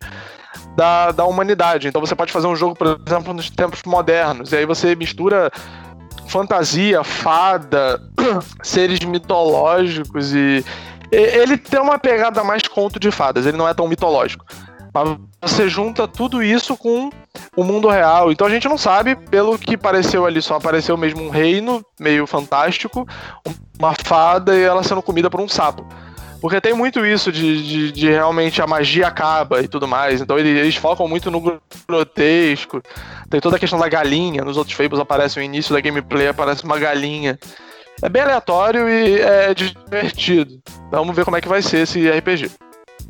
[0.76, 1.88] da, da humanidade.
[1.88, 5.50] Então você pode fazer um jogo, por exemplo, nos tempos modernos, e aí você mistura
[6.28, 8.02] fantasia, fada,
[8.62, 10.66] seres mitológicos e.
[11.10, 14.45] Ele tem uma pegada mais conto de fadas, ele não é tão mitológico.
[15.41, 17.10] Você junta tudo isso com
[17.56, 18.32] o mundo real.
[18.32, 22.26] Então a gente não sabe, pelo que pareceu ali, só apareceu mesmo um reino meio
[22.26, 23.08] fantástico,
[23.78, 25.86] uma fada e ela sendo comida por um sapo.
[26.39, 30.22] Porque tem muito isso de, de, de, realmente a magia acaba e tudo mais.
[30.22, 32.82] Então eles, focam muito no grotesco.
[33.30, 34.43] Tem toda a questão da galinha.
[34.43, 37.39] Nos outros Fables aparece o início da gameplay, aparece uma galinha.
[38.02, 40.60] É bem aleatório e é divertido.
[40.91, 42.52] Vamos ver como é que vai ser esse RPG.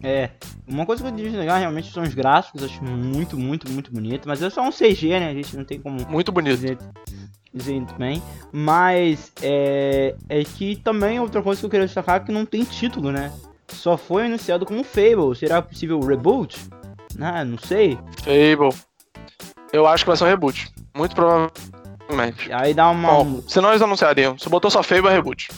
[0.03, 0.29] É,
[0.67, 4.27] uma coisa que eu diria legal realmente são os gráficos, acho muito, muito, muito bonito.
[4.27, 5.29] Mas é só um CG, né?
[5.29, 5.97] A gente não tem como.
[6.07, 6.55] Muito bonito.
[6.55, 6.77] Dizer,
[7.53, 8.21] dizer também.
[8.51, 12.63] Mas é, é que também outra coisa que eu queria destacar é que não tem
[12.63, 13.31] título, né?
[13.67, 15.35] Só foi anunciado como Fable.
[15.35, 16.57] Será possível reboot?
[17.19, 17.97] Ah, não sei.
[18.23, 18.75] Fable.
[19.73, 20.71] Eu acho que vai ser um reboot.
[20.95, 22.51] Muito provavelmente.
[22.51, 23.11] Aí dá uma.
[23.11, 24.37] Bom, senão eles anunciariam.
[24.37, 25.49] Se botou só Fable, é reboot.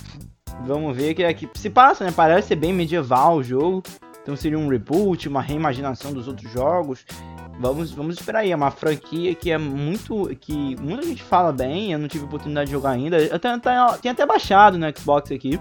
[0.65, 2.11] Vamos ver que aqui se passa, né?
[2.11, 3.83] Parece ser bem medieval o jogo.
[4.29, 7.03] Então seria um reboot, uma reimaginação dos outros jogos.
[7.59, 8.51] Vamos, vamos esperar aí.
[8.51, 10.29] É uma franquia que é muito.
[10.39, 11.91] que muita gente fala bem.
[11.91, 13.17] Eu não tive oportunidade de jogar ainda.
[13.17, 15.59] Eu tenho, tenho até baixado no Xbox aqui.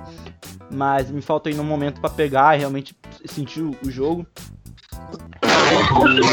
[0.71, 2.95] Mas me falta aí no momento para pegar e realmente
[3.25, 4.27] sentir o, o jogo.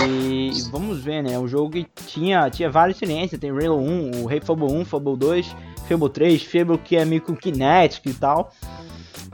[0.06, 1.40] E vamos ver, né?
[1.40, 3.40] O jogo tinha, tinha várias experiências.
[3.40, 5.56] Tem Halo 1, o Rei Fable 1, Fable 2,
[5.88, 8.52] Fable 3, Fable que é meio com Kinetic e tal.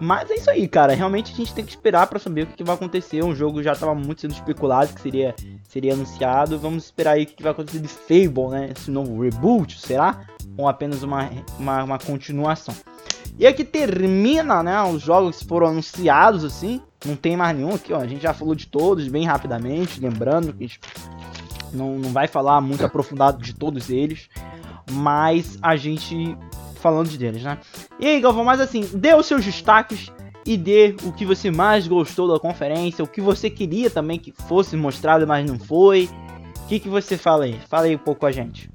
[0.01, 0.95] Mas é isso aí, cara.
[0.95, 3.23] Realmente a gente tem que esperar para saber o que, que, vai acontecer.
[3.23, 5.35] Um jogo já estava muito sendo especulado que seria,
[5.69, 6.57] seria anunciado.
[6.57, 8.71] Vamos esperar aí o que vai acontecer de Fable, né?
[8.75, 10.21] Esse novo reboot, será?
[10.57, 11.29] Ou apenas uma,
[11.59, 12.73] uma, uma continuação.
[13.37, 14.81] E aqui termina, né?
[14.81, 16.81] Os jogos que foram anunciados assim.
[17.05, 17.99] Não tem mais nenhum aqui, ó.
[17.99, 20.01] A gente já falou de todos bem rapidamente.
[20.01, 20.79] Lembrando que a gente
[21.71, 24.29] não, não vai falar muito aprofundado de todos eles.
[24.89, 26.35] Mas a gente
[26.81, 27.57] falando de deles, né?
[27.99, 30.11] E aí, Galvão, mas assim, dê os seus destaques
[30.45, 34.33] e dê o que você mais gostou da conferência, o que você queria também que
[34.47, 36.09] fosse mostrado, mas não foi.
[36.63, 37.59] O que, que você fala aí?
[37.69, 38.69] Fala aí um pouco com a gente.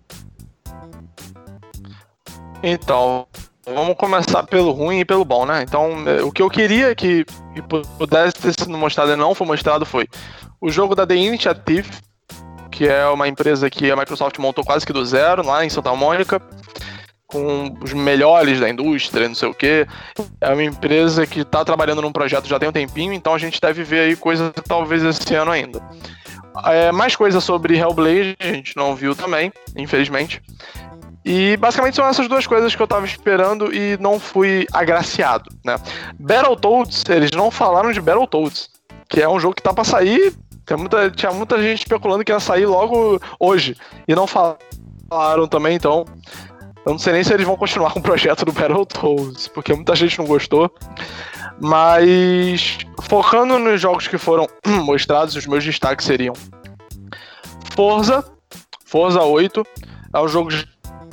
[2.62, 3.26] Então,
[3.66, 5.62] vamos começar pelo ruim e pelo bom, né?
[5.62, 7.62] Então, é, o que eu queria que, que
[7.98, 10.08] pudesse ter sido mostrado e não foi mostrado foi
[10.60, 11.90] o jogo da The Initiative,
[12.70, 15.94] que é uma empresa que a Microsoft montou quase que do zero lá em Santa
[15.94, 16.40] Mônica
[17.26, 19.86] com os melhores da indústria, não sei o que.
[20.40, 23.60] É uma empresa que está trabalhando num projeto já tem um tempinho, então a gente
[23.60, 25.82] deve ver aí coisa talvez esse ano ainda.
[26.64, 30.40] É, mais coisa sobre Hellblade, a gente não viu também, infelizmente.
[31.24, 35.76] E basicamente são essas duas coisas que eu tava esperando e não fui agraciado, né?
[36.18, 38.70] Battletoads, eles não falaram de Battletoads,
[39.08, 40.32] que é um jogo que tá pra sair.
[40.78, 43.76] Muita, tinha muita gente especulando que ia sair logo hoje.
[44.06, 46.04] E não falaram também, então
[46.86, 49.96] eu não sei nem se eles vão continuar com o projeto do Battletoads, porque muita
[49.96, 50.72] gente não gostou.
[51.60, 54.46] Mas focando nos jogos que foram
[54.84, 56.34] mostrados, os meus destaques seriam
[57.74, 58.24] Forza,
[58.84, 59.66] Forza 8,
[60.14, 60.64] é um jogo que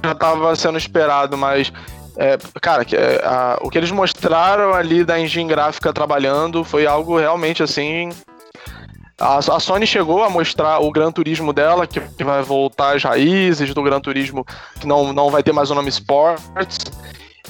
[0.04, 1.74] já estava sendo esperado, mas
[2.18, 7.18] é, cara, é, a, o que eles mostraram ali da engine gráfica trabalhando foi algo
[7.18, 8.12] realmente assim
[9.24, 13.04] a, a, Sony chegou a mostrar o Gran Turismo dela, que, que, vai voltar às
[13.04, 14.46] raízes do Gran Turismo,
[14.80, 16.80] que não, não vai ter mais o nome Sports.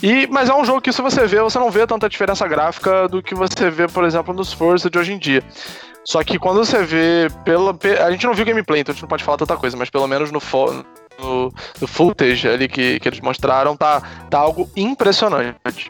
[0.02, 3.08] E, mas é um jogo que se você vê, você não vê tanta diferença gráfica
[3.08, 5.44] do que você vê, por exemplo, nos Forza de hoje em dia.
[6.06, 7.76] Só que quando você vê pela.
[8.06, 10.08] A gente não viu gameplay, então a gente não pode falar tanta coisa, mas pelo
[10.08, 10.42] menos no,
[11.20, 15.90] no, no footage ali que, que eles mostraram, tá, tá algo impressionante.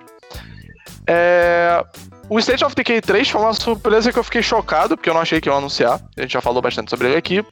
[1.08, 1.84] É,
[2.30, 5.22] o State of Decay 3 foi uma surpresa que eu fiquei chocado, porque eu não
[5.22, 6.02] achei que iam anunciar.
[6.18, 7.46] A gente já falou bastante sobre ele aqui.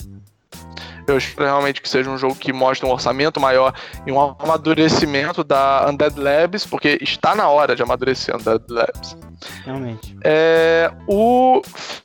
[1.07, 3.74] Eu espero realmente que seja um jogo que mostre um orçamento maior
[4.05, 9.17] e um amadurecimento da Undead Labs, porque está na hora de amadurecer a Undead Labs.
[9.65, 10.15] Realmente.
[10.24, 11.61] É, o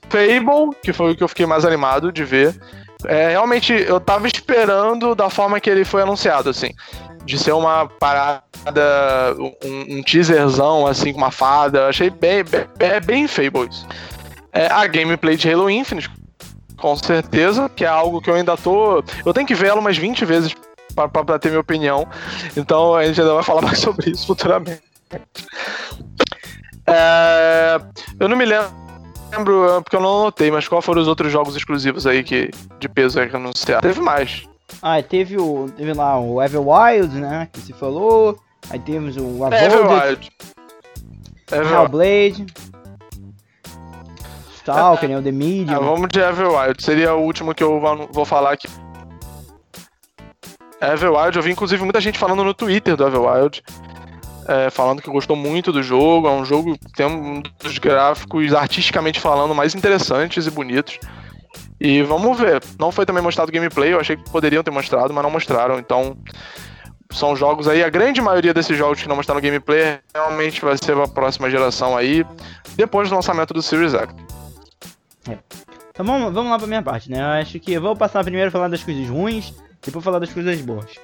[0.09, 2.59] Fable, que foi o que eu fiquei mais animado de ver.
[3.05, 6.71] É, realmente, eu tava esperando da forma que ele foi anunciado, assim
[7.27, 8.43] de ser uma parada,
[9.64, 11.89] um, um teaserzão, assim, com uma fada.
[11.89, 13.87] Achei bem, bem, bem Fable isso.
[14.53, 16.11] É, a gameplay de Halo Infinite,
[16.77, 19.03] com certeza, que é algo que eu ainda tô.
[19.25, 20.55] Eu tenho que ver ela umas 20 vezes
[20.95, 22.07] para ter minha opinião.
[22.57, 24.83] Então a gente ainda vai falar mais sobre isso futuramente.
[26.87, 27.81] É,
[28.19, 28.73] eu não me lembro,
[29.83, 33.21] porque eu não anotei, mas qual foram os outros jogos exclusivos aí que, de peso
[33.21, 33.83] aí que anunciaram?
[33.83, 34.49] Teve mais.
[34.83, 35.71] Ah, teve o.
[35.77, 37.49] Teve lá o Everwild, né?
[37.53, 38.39] Que se falou.
[38.71, 39.65] Aí temos o Avoided.
[39.65, 40.31] Everwild.
[41.53, 42.47] Hellblade.
[44.57, 45.19] Stalker, né?
[45.19, 45.77] O The Medium.
[45.77, 46.83] Ah, vamos de Everwild.
[46.83, 47.81] Seria o último que eu
[48.11, 48.69] vou falar aqui.
[50.81, 53.63] Everwild, eu vi inclusive muita gente falando no Twitter do Everwild.
[54.49, 56.27] É, falando que gostou muito do jogo.
[56.27, 60.99] É um jogo que tem um dos gráficos, artisticamente falando, mais interessantes e bonitos.
[61.81, 62.63] E vamos ver.
[62.79, 65.79] Não foi também mostrado gameplay, eu achei que poderiam ter mostrado, mas não mostraram.
[65.79, 66.17] Então,
[67.13, 70.97] são jogos aí, a grande maioria desses jogos que não mostraram gameplay realmente vai ser
[70.97, 72.25] a próxima geração aí,
[72.77, 74.15] depois do lançamento do Series X.
[75.29, 75.39] É.
[75.91, 77.21] Então vamos, vamos lá pra minha parte, né?
[77.21, 80.61] Eu acho que eu vou passar primeiro falar das coisas ruins, depois falar das coisas
[80.61, 80.95] boas.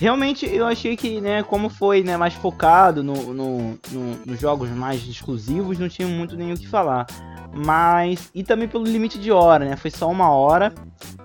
[0.00, 4.68] Realmente eu achei que, né, como foi né, mais focado no, no, no, nos jogos
[4.70, 7.06] mais exclusivos, não tinha muito nem o que falar.
[7.54, 8.30] Mas.
[8.34, 9.76] E também pelo limite de hora, né?
[9.76, 10.74] Foi só uma hora.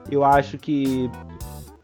[0.09, 1.09] Eu acho que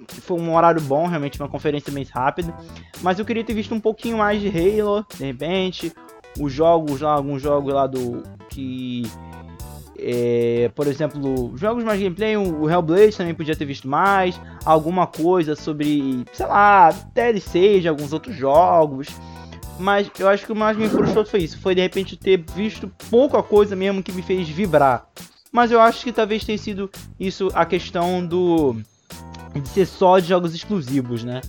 [0.07, 2.55] foi um horário bom, realmente uma conferência bem rápida.
[3.01, 5.93] Mas eu queria ter visto um pouquinho mais de Halo, de repente.
[6.39, 8.23] Os jogos lá, alguns jogos lá do.
[8.49, 9.03] que.
[9.99, 14.39] É, por exemplo, jogos mais gameplay, o Hellblade também podia ter visto mais.
[14.63, 19.07] Alguma coisa sobre, sei lá, DLC de alguns outros jogos.
[19.79, 21.59] Mas eu acho que o mais me frustrou foi isso.
[21.59, 25.07] Foi de repente ter visto pouca coisa mesmo que me fez vibrar.
[25.51, 26.89] Mas eu acho que talvez tenha sido
[27.19, 28.75] isso a questão do.
[29.53, 31.41] De ser só de jogos exclusivos, né?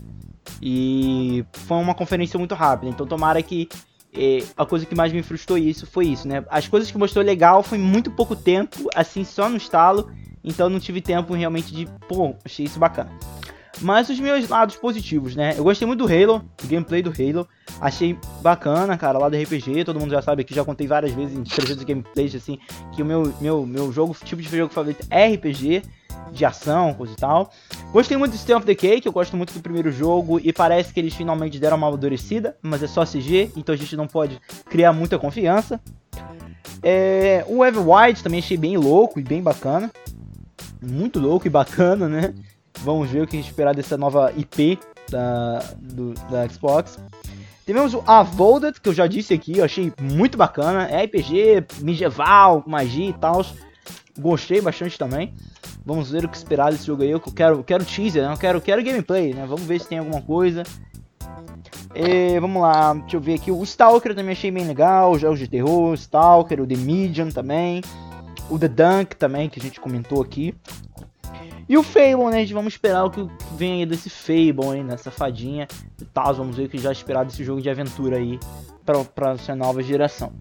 [0.63, 2.91] E foi uma conferência muito rápida.
[2.91, 3.69] Então tomara que
[4.13, 6.45] é, a coisa que mais me frustrou isso foi isso, né?
[6.49, 10.11] As coisas que mostrou legal foi muito pouco tempo, assim, só no estalo.
[10.43, 11.87] Então não tive tempo realmente de.
[12.09, 13.11] Pô, achei isso bacana.
[13.81, 15.55] Mas os meus lados positivos, né?
[15.57, 17.47] Eu gostei muito do Halo, do gameplay do Halo.
[17.81, 19.85] Achei bacana, cara, lá do RPG.
[19.85, 22.59] Todo mundo já sabe aqui, já contei várias vezes em 300 gameplays, assim,
[22.93, 25.83] que o meu, meu, meu jogo, tipo de jogo favorito é RPG,
[26.33, 27.53] de ação, coisa e tal.
[27.93, 31.01] Gostei muito do Stay of Cake, eu gosto muito do primeiro jogo e parece que
[31.01, 34.93] eles finalmente deram uma amadurecida, mas é só CG, então a gente não pode criar
[34.93, 35.81] muita confiança.
[36.83, 39.91] É, o Everwild também achei bem louco e bem bacana.
[40.81, 42.35] Muito louco e bacana, né?
[42.81, 44.79] Vamos ver o que esperar dessa nova IP
[45.11, 46.99] da, do, da Xbox.
[47.67, 50.89] Tivemos o Avolded, que eu já disse aqui, eu achei muito bacana.
[50.89, 53.45] É RPG medieval, magia e tal.
[54.19, 55.35] Gostei bastante também.
[55.85, 57.11] Vamos ver o que esperar desse jogo aí.
[57.11, 58.33] Eu quero, quero teaser, né?
[58.33, 59.45] eu quero, quero gameplay, né?
[59.47, 60.63] Vamos ver se tem alguma coisa.
[61.95, 63.51] E, vamos lá, deixa eu ver aqui.
[63.51, 65.19] O Stalker também achei bem legal.
[65.19, 67.83] Jogos de terror, Stalker, o The Medium também.
[68.51, 70.55] O The Dunk também, que a gente comentou aqui.
[71.69, 72.39] E o Fable, né?
[72.39, 75.69] A gente vamos esperar o que vem aí desse Fable aí, nessa fadinha
[76.01, 76.35] e tal.
[76.35, 78.39] Vamos ver o que já esperar desse jogo de aventura aí
[78.85, 80.33] pra, pra essa nova geração.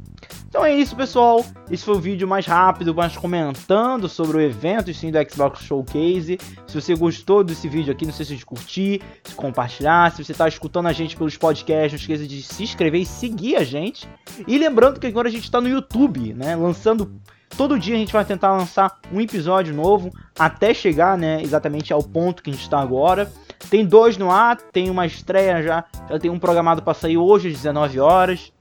[0.47, 1.45] Então é isso, pessoal.
[1.69, 6.39] Esse foi o vídeo mais rápido, mais comentando sobre o evento sim do Xbox Showcase.
[6.65, 10.11] Se você gostou desse vídeo aqui, não sei se curtir, se compartilhar.
[10.11, 13.57] Se você está escutando a gente pelos podcasts, não esqueça de se inscrever e seguir
[13.57, 14.07] a gente.
[14.47, 16.55] E lembrando que agora a gente está no YouTube, né?
[16.55, 17.11] Lançando
[17.55, 22.03] Todo dia a gente vai tentar lançar um episódio novo até chegar, né, exatamente ao
[22.03, 23.31] ponto que a gente está agora.
[23.69, 27.49] Tem dois no ar, tem uma estreia já, já tem um programado para sair hoje
[27.49, 28.51] às 19 horas.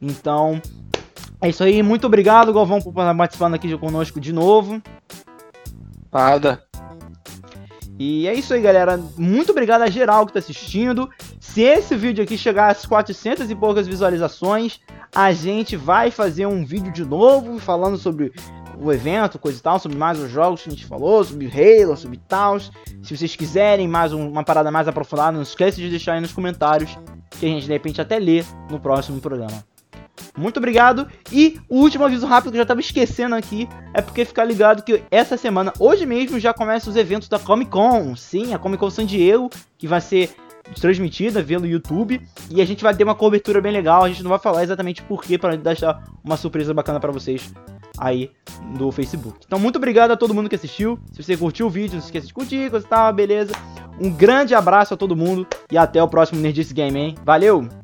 [0.00, 0.60] Então,
[1.40, 1.82] é isso aí.
[1.82, 4.82] Muito obrigado, Galvão, por participando aqui conosco de novo.
[6.12, 6.62] Nada.
[7.98, 9.00] E é isso aí, galera.
[9.16, 11.08] Muito obrigado a geral que está assistindo.
[11.38, 14.80] Se esse vídeo aqui chegar às 400 e poucas visualizações,
[15.14, 18.32] a gente vai fazer um vídeo de novo falando sobre
[18.80, 21.96] o evento, coisa e tal, sobre mais os jogos que a gente falou, sobre Halo,
[21.96, 22.58] sobre tal.
[22.58, 26.32] Se vocês quiserem mais um, uma parada mais aprofundada, não esqueça de deixar aí nos
[26.32, 26.98] comentários,
[27.30, 29.73] que a gente de repente até lê no próximo programa.
[30.36, 31.06] Muito obrigado.
[31.32, 34.82] E o último aviso rápido que eu já estava esquecendo aqui é porque ficar ligado
[34.82, 38.16] que essa semana, hoje mesmo, já começam os eventos da Comic Con.
[38.16, 40.34] Sim, a Comic Con San Diego, que vai ser
[40.80, 44.04] transmitida via YouTube e a gente vai ter uma cobertura bem legal.
[44.04, 47.52] A gente não vai falar exatamente porquê para deixar uma surpresa bacana para vocês
[47.98, 48.30] aí
[48.76, 49.38] do Facebook.
[49.46, 50.98] Então, muito obrigado a todo mundo que assistiu.
[51.12, 53.52] Se você curtiu o vídeo, não se esqueça de curtir, coisa tal, beleza.
[54.00, 57.14] Um grande abraço a todo mundo e até o próximo Nerdice Game, hein?
[57.24, 57.83] Valeu!